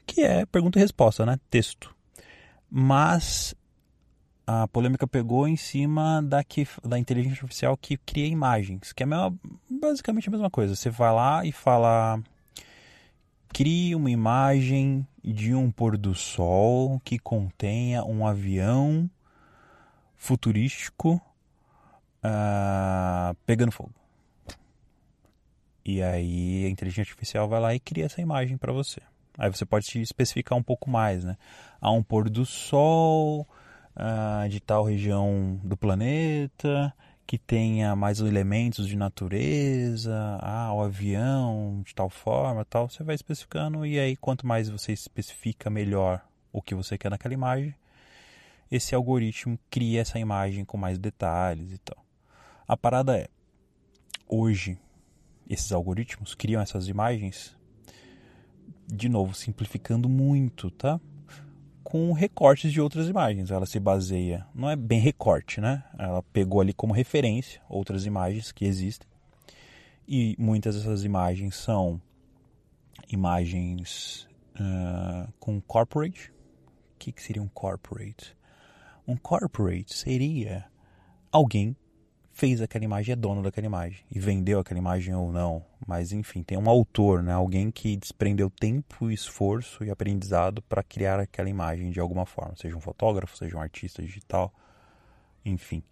que 0.06 0.22
é 0.22 0.46
pergunta 0.46 0.78
e 0.78 0.82
resposta, 0.82 1.26
né? 1.26 1.38
Texto. 1.50 1.94
Mas 2.70 3.54
a 4.46 4.68
polêmica 4.68 5.06
pegou 5.06 5.48
em 5.48 5.56
cima 5.56 6.22
da, 6.22 6.44
que, 6.44 6.66
da 6.82 6.98
inteligência 6.98 7.42
artificial 7.42 7.76
que 7.76 7.96
cria 7.96 8.26
imagens, 8.26 8.92
que 8.92 9.02
é 9.02 9.06
mesma, 9.06 9.34
basicamente 9.68 10.28
a 10.28 10.32
mesma 10.32 10.50
coisa. 10.50 10.76
Você 10.76 10.90
vai 10.90 11.12
lá 11.12 11.44
e 11.44 11.52
fala. 11.52 12.20
Crie 13.48 13.94
uma 13.94 14.10
imagem 14.10 15.06
de 15.22 15.54
um 15.54 15.70
pôr 15.70 15.96
do 15.96 16.12
sol 16.12 17.00
que 17.04 17.20
contenha 17.20 18.04
um 18.04 18.26
avião 18.26 19.08
futurístico 20.16 21.22
uh, 22.24 23.34
pegando 23.46 23.72
fogo. 23.72 23.92
E 25.84 26.02
aí 26.02 26.64
a 26.64 26.68
inteligência 26.68 27.10
artificial 27.12 27.48
vai 27.48 27.60
lá 27.60 27.74
e 27.74 27.80
cria 27.80 28.06
essa 28.06 28.20
imagem 28.20 28.56
para 28.56 28.72
você. 28.72 29.00
Aí 29.36 29.50
você 29.50 29.66
pode 29.66 30.00
especificar 30.00 30.56
um 30.56 30.62
pouco 30.62 30.88
mais, 30.88 31.24
né? 31.24 31.36
Há 31.80 31.90
um 31.90 32.02
pôr 32.02 32.30
do 32.30 32.46
sol 32.46 33.46
uh, 33.96 34.48
de 34.48 34.60
tal 34.60 34.84
região 34.84 35.60
do 35.62 35.76
planeta 35.76 36.94
que 37.26 37.38
tenha 37.38 37.96
mais 37.96 38.20
elementos 38.20 38.86
de 38.86 38.96
natureza, 38.96 40.38
ah, 40.42 40.72
o 40.74 40.82
avião 40.82 41.82
de 41.84 41.94
tal 41.94 42.10
forma, 42.10 42.64
tal. 42.64 42.88
Você 42.88 43.02
vai 43.02 43.14
especificando 43.14 43.84
e 43.84 43.98
aí 43.98 44.16
quanto 44.16 44.46
mais 44.46 44.68
você 44.68 44.92
especifica 44.92 45.70
melhor 45.70 46.22
o 46.52 46.62
que 46.62 46.74
você 46.74 46.96
quer 46.96 47.10
naquela 47.10 47.34
imagem, 47.34 47.74
esse 48.70 48.94
algoritmo 48.94 49.58
cria 49.70 50.02
essa 50.02 50.18
imagem 50.18 50.64
com 50.64 50.76
mais 50.76 50.98
detalhes 50.98 51.72
e 51.72 51.78
tal. 51.78 52.03
A 52.66 52.78
parada 52.78 53.18
é, 53.18 53.28
hoje, 54.26 54.78
esses 55.48 55.70
algoritmos 55.70 56.34
criam 56.34 56.62
essas 56.62 56.88
imagens, 56.88 57.54
de 58.86 59.06
novo, 59.06 59.34
simplificando 59.34 60.08
muito, 60.08 60.70
tá? 60.70 60.98
Com 61.82 62.10
recortes 62.12 62.72
de 62.72 62.80
outras 62.80 63.06
imagens. 63.06 63.50
Ela 63.50 63.66
se 63.66 63.78
baseia, 63.78 64.46
não 64.54 64.70
é 64.70 64.76
bem 64.76 64.98
recorte, 64.98 65.60
né? 65.60 65.84
Ela 65.98 66.22
pegou 66.32 66.62
ali 66.62 66.72
como 66.72 66.94
referência 66.94 67.60
outras 67.68 68.06
imagens 68.06 68.50
que 68.50 68.64
existem. 68.64 69.06
E 70.08 70.34
muitas 70.38 70.74
dessas 70.74 71.04
imagens 71.04 71.56
são 71.56 72.00
imagens 73.10 74.26
uh, 74.54 75.30
com 75.38 75.60
corporate. 75.60 76.30
O 76.94 76.98
que, 76.98 77.12
que 77.12 77.22
seria 77.22 77.42
um 77.42 77.48
corporate? 77.48 78.34
Um 79.06 79.16
corporate 79.18 79.94
seria 79.94 80.64
alguém 81.30 81.76
fez 82.34 82.60
aquela 82.60 82.84
imagem, 82.84 83.12
é 83.12 83.16
dono 83.16 83.42
daquela 83.42 83.66
imagem 83.66 84.04
e 84.10 84.18
vendeu 84.18 84.58
aquela 84.58 84.78
imagem 84.78 85.14
ou 85.14 85.32
não. 85.32 85.64
Mas 85.86 86.12
enfim, 86.12 86.42
tem 86.42 86.58
um 86.58 86.68
autor, 86.68 87.22
né? 87.22 87.32
alguém 87.32 87.70
que 87.70 87.96
desprendeu 87.96 88.50
tempo, 88.50 89.10
esforço 89.10 89.84
e 89.84 89.90
aprendizado 89.90 90.60
para 90.62 90.82
criar 90.82 91.20
aquela 91.20 91.48
imagem 91.48 91.90
de 91.90 92.00
alguma 92.00 92.26
forma, 92.26 92.54
seja 92.56 92.76
um 92.76 92.80
fotógrafo, 92.80 93.36
seja 93.36 93.56
um 93.56 93.60
artista 93.60 94.02
digital, 94.02 94.52
enfim. 95.44 95.82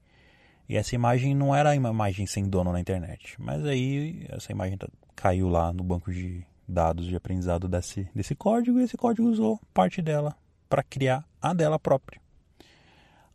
E 0.68 0.76
essa 0.76 0.94
imagem 0.94 1.34
não 1.34 1.54
era 1.54 1.72
uma 1.78 1.90
imagem 1.90 2.26
sem 2.26 2.48
dono 2.48 2.72
na 2.72 2.80
internet, 2.80 3.36
mas 3.38 3.64
aí 3.64 4.26
essa 4.28 4.50
imagem 4.50 4.76
tá, 4.76 4.88
caiu 5.14 5.48
lá 5.48 5.72
no 5.72 5.84
banco 5.84 6.12
de 6.12 6.44
dados 6.66 7.06
de 7.06 7.14
aprendizado 7.14 7.68
desse, 7.68 8.08
desse 8.14 8.34
código 8.34 8.80
e 8.80 8.82
esse 8.82 8.96
código 8.96 9.28
usou 9.28 9.60
parte 9.72 10.02
dela 10.02 10.36
para 10.68 10.82
criar 10.82 11.24
a 11.40 11.52
dela 11.52 11.78
própria. 11.78 12.20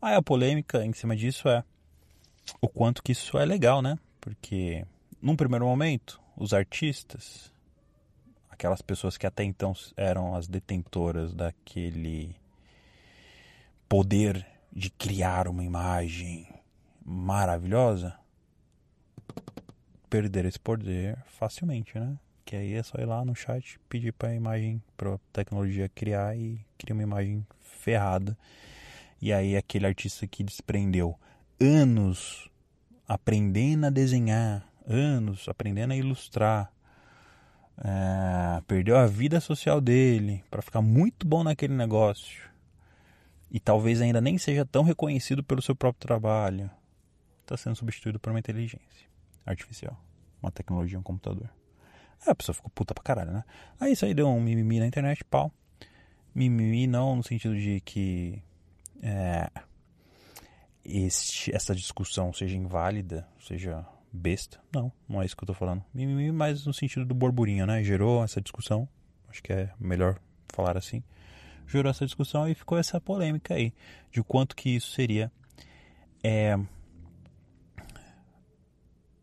Aí 0.02 0.16
a 0.16 0.22
polêmica 0.22 0.84
em 0.86 0.94
cima 0.94 1.16
disso 1.16 1.48
é 1.48 1.64
o 2.62 2.68
quanto 2.68 3.04
que 3.04 3.12
isso 3.12 3.38
é 3.38 3.46
legal, 3.46 3.82
né? 3.82 3.98
Porque 4.20 4.86
num 5.22 5.36
primeiro 5.36 5.66
momento, 5.66 6.20
os 6.36 6.54
artistas, 6.54 7.52
aquelas 8.50 8.82
pessoas 8.82 9.18
que 9.18 9.28
até 9.28 9.44
então 9.44 9.74
eram 9.96 10.36
as 10.36 10.48
detentoras 10.48 11.34
daquele 11.34 12.36
poder 13.88 14.46
de 14.72 14.90
criar 14.90 15.48
uma 15.48 15.64
imagem 15.64 16.48
maravilhosa, 17.04 18.14
perder 20.10 20.46
esse 20.46 20.60
poder 20.60 21.18
facilmente, 21.28 21.98
né? 21.98 22.18
Que 22.46 22.56
aí 22.56 22.74
é 22.74 22.84
só 22.84 22.98
ir 23.00 23.06
lá 23.06 23.26
no 23.26 23.36
chat, 23.36 23.80
pedir 23.90 24.14
para 24.14 24.30
a 24.30 24.36
imagem, 24.36 24.82
para 24.96 25.16
a 25.16 25.20
tecnologia 25.34 25.90
criar 25.90 26.38
e 26.38 26.60
criar 26.78 26.96
uma 26.96 27.04
imagem 27.04 27.46
ferrada. 27.60 28.38
E 29.22 29.34
aí 29.34 29.58
aquele 29.58 29.88
artista 29.88 30.28
que 30.28 30.44
desprendeu 30.44 31.18
anos 31.60 32.50
aprendendo 33.08 33.86
a 33.86 33.90
desenhar, 33.90 34.68
anos 34.86 35.48
aprendendo 35.48 35.94
a 35.94 35.96
ilustrar, 35.96 36.72
é, 37.78 38.62
perdeu 38.68 38.98
a 38.98 39.06
vida 39.06 39.40
social 39.40 39.80
dele 39.80 40.44
para 40.50 40.62
ficar 40.62 40.82
muito 40.82 41.28
bom 41.28 41.44
naquele 41.44 41.76
negócio 41.76 42.48
e 43.52 43.60
talvez 43.60 44.02
ainda 44.02 44.20
nem 44.20 44.38
seja 44.38 44.66
tão 44.66 44.84
reconhecido 44.84 45.44
pelo 45.44 45.62
seu 45.62 45.76
próprio 45.76 46.02
trabalho, 46.02 46.70
está 47.42 47.56
sendo 47.56 47.76
substituído 47.76 48.20
por 48.20 48.32
uma 48.32 48.40
inteligência 48.40 49.08
artificial, 49.46 49.98
uma 50.42 50.52
tecnologia, 50.52 51.00
um 51.00 51.04
computador. 51.04 51.50
Aí 52.26 52.32
a 52.32 52.36
pessoa 52.36 52.54
ficou 52.54 52.70
puta 52.74 52.94
pra 52.94 53.04
caralho, 53.04 53.32
né? 53.32 53.44
Aí 53.80 53.94
isso 53.94 54.06
aí 54.06 54.14
deu 54.14 54.28
um 54.28 54.42
mimimi 54.42 54.80
na 54.80 54.88
internet, 54.88 55.24
pau. 55.24 55.52
Mimimi 56.36 56.88
não 56.88 57.16
no 57.16 57.24
sentido 57.24 57.56
de 57.56 57.80
que 57.82 58.42
é, 59.02 59.50
este, 60.88 61.54
essa 61.54 61.76
discussão 61.76 62.32
seja 62.32 62.56
inválida, 62.56 63.28
seja 63.40 63.86
besta. 64.12 64.60
Não, 64.74 64.92
não 65.08 65.22
é 65.22 65.26
isso 65.26 65.36
que 65.36 65.44
eu 65.44 65.48
tô 65.48 65.54
falando. 65.54 65.84
Mimimi, 65.94 66.32
mas 66.32 66.66
no 66.66 66.74
sentido 66.74 67.06
do 67.06 67.14
borburinho, 67.14 67.66
né? 67.66 67.84
Gerou 67.84 68.24
essa 68.24 68.42
discussão, 68.42 68.88
acho 69.30 69.44
que 69.44 69.52
é 69.52 69.70
melhor 69.80 70.20
falar 70.50 70.78
assim. 70.78 71.04
Gerou 71.68 71.90
essa 71.90 72.06
discussão 72.06 72.48
e 72.48 72.56
ficou 72.56 72.78
essa 72.78 73.02
polêmica 73.02 73.54
aí 73.54 73.74
de 74.12 74.24
quanto 74.24 74.56
que 74.56 74.70
isso 74.70 74.92
seria 74.94 75.30
é, 76.24 76.58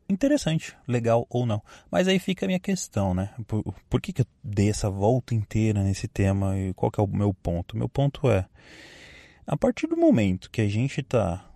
interessante, 0.09 0.77
legal 0.87 1.27
ou 1.31 1.47
não. 1.47 1.63
Mas 1.91 2.07
aí 2.07 2.19
fica 2.19 2.45
a 2.45 2.49
minha 2.49 2.61
questão, 2.61 3.15
né? 3.15 3.31
Por, 3.47 3.63
por 3.89 4.01
que, 4.01 4.13
que 4.13 4.23
eu 4.23 4.27
dei 4.43 4.69
essa 4.69 4.91
volta 4.91 5.35
inteira 5.35 5.83
nesse 5.83 6.07
tema 6.07 6.59
e 6.59 6.75
qual 6.75 6.91
que 6.91 7.01
é 7.01 7.03
o 7.03 7.07
meu 7.07 7.33
ponto? 7.33 7.77
Meu 7.77 7.89
ponto 7.89 8.29
é, 8.31 8.47
a 9.47 9.57
partir 9.57 9.87
do 9.87 9.97
momento 9.97 10.51
que 10.51 10.61
a 10.61 10.69
gente 10.69 11.01
está 11.01 11.51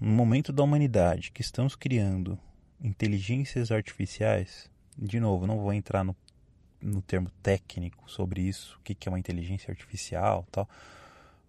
no 0.00 0.10
momento 0.10 0.52
da 0.52 0.62
humanidade 0.62 1.30
que 1.30 1.40
estamos 1.40 1.74
criando 1.74 2.38
inteligências 2.82 3.70
artificiais, 3.70 4.70
de 4.96 5.18
novo, 5.18 5.46
não 5.46 5.58
vou 5.58 5.72
entrar 5.72 6.04
no, 6.04 6.16
no 6.80 7.00
termo 7.00 7.30
técnico 7.42 8.10
sobre 8.10 8.42
isso, 8.42 8.78
o 8.78 8.82
que, 8.82 9.08
é 9.08 9.10
uma 9.10 9.18
inteligência 9.18 9.70
artificial 9.70 10.46
tal. 10.50 10.68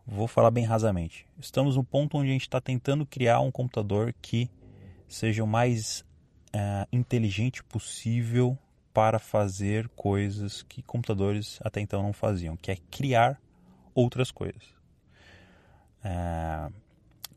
Vou 0.07 0.27
falar 0.27 0.51
bem 0.51 0.63
rasamente. 0.63 1.25
Estamos 1.39 1.75
no 1.75 1.83
ponto 1.83 2.17
onde 2.17 2.29
a 2.29 2.33
gente 2.33 2.43
está 2.43 2.61
tentando 2.61 3.05
criar 3.05 3.39
um 3.39 3.51
computador 3.51 4.13
que 4.21 4.49
seja 5.07 5.43
o 5.43 5.47
mais 5.47 6.05
uh, 6.53 6.87
inteligente 6.91 7.63
possível 7.63 8.57
para 8.93 9.19
fazer 9.19 9.89
coisas 9.89 10.63
que 10.63 10.81
computadores 10.81 11.59
até 11.61 11.81
então 11.81 12.01
não 12.03 12.13
faziam, 12.13 12.55
que 12.55 12.71
é 12.71 12.77
criar 12.89 13.41
outras 13.93 14.31
coisas. 14.31 14.63
Uh, 16.03 16.71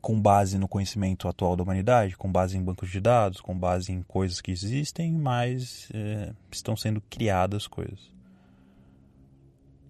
com 0.01 0.21
base 0.21 0.59
no 0.59 0.69
conhecimento 0.69 1.29
atual 1.29 1.57
da 1.57 1.63
humanidade, 1.63 2.17
com 2.17 2.31
base 2.31 2.57
em 2.57 2.63
bancos 2.63 2.91
de 2.91 3.01
dados, 3.01 3.41
com 3.41 3.59
base 3.59 3.93
em 3.93 4.03
coisas 4.03 4.41
que 4.41 4.51
existem, 4.51 5.13
mas 5.13 5.89
é, 5.93 6.33
estão 6.51 6.77
sendo 6.77 7.01
criadas 7.11 7.67
coisas 7.67 8.19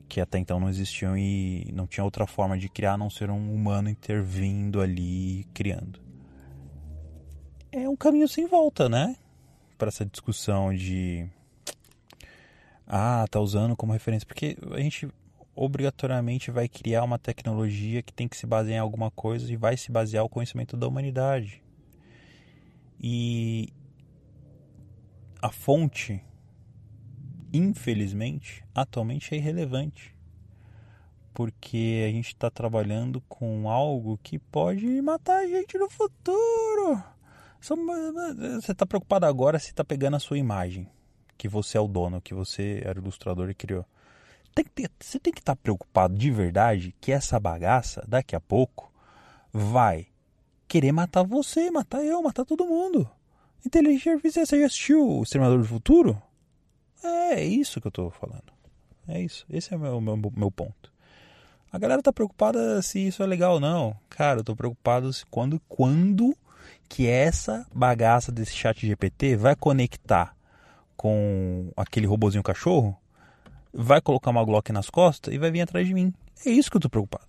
que 0.09 0.21
até 0.21 0.39
então 0.39 0.59
não 0.59 0.69
existiam 0.69 1.17
e 1.17 1.71
não 1.73 1.87
tinha 1.87 2.03
outra 2.03 2.27
forma 2.27 2.57
de 2.57 2.69
criar 2.69 2.95
a 2.95 2.97
não 2.97 3.11
ser 3.11 3.31
um 3.31 3.55
humano 3.55 3.91
intervindo 3.91 4.81
ali 4.81 5.45
criando. 5.53 6.01
É 7.71 7.87
um 7.89 7.95
caminho 7.95 8.27
sem 8.27 8.47
volta, 8.47 8.89
né? 8.89 9.15
Para 9.77 9.89
essa 9.89 10.07
discussão 10.07 10.75
de 10.75 11.29
ah, 12.87 13.27
tá 13.31 13.39
usando 13.39 13.77
como 13.77 13.93
referência, 13.93 14.27
porque 14.27 14.57
a 14.73 14.81
gente 14.81 15.07
obrigatoriamente 15.61 16.53
vai 16.53 16.69
criar 16.69 17.03
uma 17.03 17.19
tecnologia 17.19 18.01
que 18.01 18.13
tem 18.13 18.29
que 18.29 18.37
se 18.37 18.47
basear 18.47 18.77
em 18.77 18.81
alguma 18.81 19.11
coisa 19.11 19.53
e 19.53 19.57
vai 19.57 19.77
se 19.77 19.91
basear 19.91 20.25
o 20.25 20.29
conhecimento 20.29 20.77
da 20.77 20.87
humanidade. 20.87 21.61
E 23.01 23.69
a 25.43 25.51
fonte, 25.51 26.23
infelizmente, 27.53 28.65
atualmente 28.73 29.35
é 29.35 29.39
irrelevante. 29.39 30.15
Porque 31.35 32.05
a 32.09 32.13
gente 32.13 32.29
está 32.29 32.49
trabalhando 32.51 33.21
com 33.23 33.69
algo 33.69 34.17
que 34.23 34.39
pode 34.39 34.87
matar 35.03 35.39
a 35.39 35.47
gente 35.47 35.77
no 35.77 35.91
futuro. 35.91 37.03
Você 37.61 38.71
está 38.71 38.87
preocupado 38.87 39.27
agora 39.27 39.59
se 39.59 39.71
está 39.71 39.85
pegando 39.85 40.15
a 40.15 40.21
sua 40.21 40.39
imagem, 40.39 40.89
que 41.37 41.49
você 41.49 41.77
é 41.77 41.81
o 41.81 41.89
dono, 41.89 42.21
que 42.21 42.33
você 42.33 42.81
era 42.85 43.01
o 43.01 43.03
ilustrador 43.03 43.51
e 43.51 43.55
criou 43.55 43.85
tem 44.59 44.65
que 44.65 44.71
ter, 44.71 44.91
você 44.99 45.19
tem 45.21 45.33
que 45.33 45.41
estar 45.41 45.55
preocupado 45.55 46.17
de 46.17 46.31
verdade 46.31 46.95
que 47.01 47.13
essa 47.13 47.39
bagaça, 47.39 48.05
daqui 48.09 48.35
a 48.35 48.41
pouco, 48.41 48.93
vai 49.53 50.09
querer 50.67 50.91
matar 50.91 51.23
você, 51.23 51.71
matar 51.71 52.05
eu, 52.05 52.21
matar 52.23 52.45
todo 52.45 52.67
mundo. 52.67 53.09
Inteligência 53.65 54.13
artificial, 54.13 54.47
você 54.47 54.61
já 54.61 54.67
assistiu 54.67 55.09
o 55.09 55.23
Exterminador 55.23 55.61
do 55.61 55.65
Futuro? 55.65 56.21
É, 57.03 57.45
isso 57.45 57.81
que 57.81 57.87
eu 57.87 57.93
tô 57.93 58.11
falando. 58.11 58.53
É 59.07 59.21
isso. 59.21 59.47
Esse 59.49 59.73
é 59.73 59.77
o 59.77 59.81
meu, 59.81 60.01
meu, 60.01 60.17
meu 60.37 60.51
ponto. 60.51 60.93
A 61.71 61.79
galera 61.79 62.03
tá 62.03 62.13
preocupada 62.13 62.83
se 62.83 63.07
isso 63.07 63.23
é 63.23 63.27
legal 63.27 63.55
ou 63.55 63.61
não. 63.61 63.97
Cara, 64.09 64.41
eu 64.41 64.45
tô 64.45 64.57
preocupado 64.57 65.13
se 65.13 65.25
quando, 65.27 65.61
quando 65.69 66.37
que 66.89 67.07
essa 67.07 67.65
bagaça 67.73 68.33
desse 68.33 68.53
chat 68.53 68.85
GPT 68.85 69.37
vai 69.37 69.55
conectar 69.55 70.35
com 70.97 71.71
aquele 71.77 72.07
robozinho 72.07 72.43
cachorro, 72.43 72.99
vai 73.81 74.01
colocar 74.01 74.31
uma 74.31 74.45
Glock 74.45 74.73
nas 74.73 74.91
costas 74.91 75.33
e 75.33 75.39
vai 75.39 75.53
vir 75.53 75.61
atrás 75.61 75.87
de 75.87 75.95
mim. 75.95 76.13
É 76.45 76.51
isso 76.51 76.69
que 76.69 76.77
eu 76.77 76.81
tô 76.81 76.91
preocupado. 76.91 77.29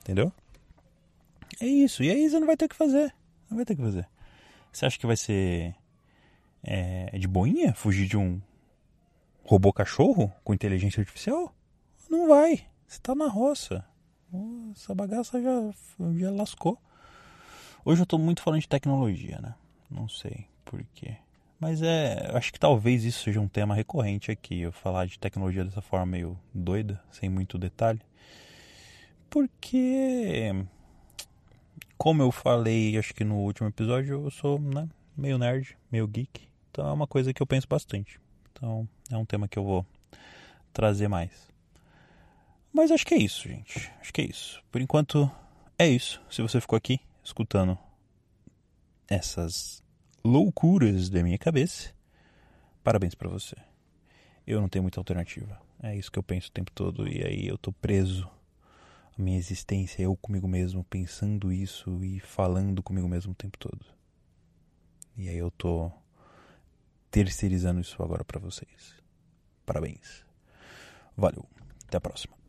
Entendeu? 0.00 0.32
É 1.60 1.66
isso. 1.66 2.02
E 2.02 2.10
aí 2.10 2.28
você 2.28 2.40
não 2.40 2.46
vai 2.46 2.56
ter 2.56 2.64
o 2.64 2.68
que 2.68 2.74
fazer. 2.74 3.14
Não 3.48 3.56
vai 3.56 3.64
ter 3.64 3.74
o 3.74 3.76
que 3.76 3.82
fazer. 3.82 4.08
Você 4.72 4.86
acha 4.86 4.98
que 4.98 5.06
vai 5.06 5.16
ser 5.16 5.74
é, 6.62 7.16
de 7.16 7.28
boinha 7.28 7.72
fugir 7.72 8.08
de 8.08 8.16
um 8.16 8.40
robô 9.44 9.72
cachorro 9.72 10.32
com 10.42 10.52
inteligência 10.52 11.00
artificial? 11.00 11.54
Não 12.08 12.26
vai. 12.26 12.66
Você 12.86 12.98
tá 13.00 13.14
na 13.14 13.28
roça. 13.28 13.84
Essa 14.72 14.92
bagaça 14.92 15.40
já, 15.40 15.70
já 16.14 16.30
lascou. 16.30 16.78
Hoje 17.84 18.02
eu 18.02 18.06
tô 18.06 18.18
muito 18.18 18.42
falando 18.42 18.60
de 18.60 18.68
tecnologia, 18.68 19.38
né? 19.40 19.54
Não 19.88 20.08
sei 20.08 20.46
porquê. 20.64 21.16
Mas 21.60 21.82
é. 21.82 22.30
Acho 22.34 22.50
que 22.50 22.58
talvez 22.58 23.04
isso 23.04 23.22
seja 23.22 23.38
um 23.38 23.46
tema 23.46 23.74
recorrente 23.74 24.30
aqui. 24.30 24.62
Eu 24.62 24.72
falar 24.72 25.06
de 25.06 25.18
tecnologia 25.18 25.62
dessa 25.62 25.82
forma 25.82 26.06
meio 26.06 26.40
doida, 26.54 27.00
sem 27.12 27.28
muito 27.28 27.58
detalhe. 27.58 28.00
Porque. 29.28 30.64
Como 31.98 32.22
eu 32.22 32.32
falei, 32.32 32.96
acho 32.96 33.12
que 33.12 33.24
no 33.24 33.36
último 33.36 33.68
episódio, 33.68 34.24
eu 34.24 34.30
sou 34.30 34.58
né, 34.58 34.88
meio 35.14 35.36
nerd, 35.36 35.76
meio 35.92 36.08
geek. 36.08 36.48
Então 36.70 36.88
é 36.88 36.92
uma 36.92 37.06
coisa 37.06 37.34
que 37.34 37.42
eu 37.42 37.46
penso 37.46 37.68
bastante. 37.68 38.18
Então 38.50 38.88
é 39.10 39.16
um 39.18 39.26
tema 39.26 39.46
que 39.46 39.58
eu 39.58 39.64
vou 39.64 39.84
trazer 40.72 41.08
mais. 41.08 41.50
Mas 42.72 42.90
acho 42.90 43.04
que 43.04 43.12
é 43.12 43.18
isso, 43.18 43.46
gente. 43.46 43.92
Acho 44.00 44.12
que 44.14 44.22
é 44.22 44.24
isso. 44.24 44.62
Por 44.72 44.80
enquanto, 44.80 45.30
é 45.78 45.86
isso. 45.86 46.22
Se 46.30 46.40
você 46.40 46.58
ficou 46.58 46.76
aqui 46.76 46.98
escutando 47.22 47.76
essas 49.06 49.82
loucuras 50.24 51.08
da 51.08 51.22
minha 51.22 51.38
cabeça, 51.38 51.92
parabéns 52.84 53.14
para 53.14 53.28
você. 53.28 53.56
Eu 54.46 54.60
não 54.60 54.68
tenho 54.68 54.82
muita 54.82 55.00
alternativa. 55.00 55.60
É 55.82 55.96
isso 55.96 56.10
que 56.10 56.18
eu 56.18 56.22
penso 56.22 56.48
o 56.48 56.52
tempo 56.52 56.70
todo 56.72 57.08
e 57.08 57.24
aí 57.24 57.46
eu 57.46 57.56
tô 57.56 57.72
preso 57.72 58.28
a 59.18 59.22
minha 59.22 59.38
existência, 59.38 60.02
eu 60.02 60.16
comigo 60.16 60.46
mesmo, 60.46 60.84
pensando 60.84 61.52
isso 61.52 62.04
e 62.04 62.20
falando 62.20 62.82
comigo 62.82 63.08
mesmo 63.08 63.32
o 63.32 63.34
tempo 63.34 63.58
todo. 63.58 63.84
E 65.16 65.28
aí 65.28 65.36
eu 65.36 65.50
tô 65.50 65.90
terceirizando 67.10 67.80
isso 67.80 68.02
agora 68.02 68.24
para 68.24 68.38
vocês. 68.38 68.94
Parabéns. 69.66 70.24
Valeu. 71.16 71.46
Até 71.86 71.96
a 71.96 72.00
próxima. 72.00 72.39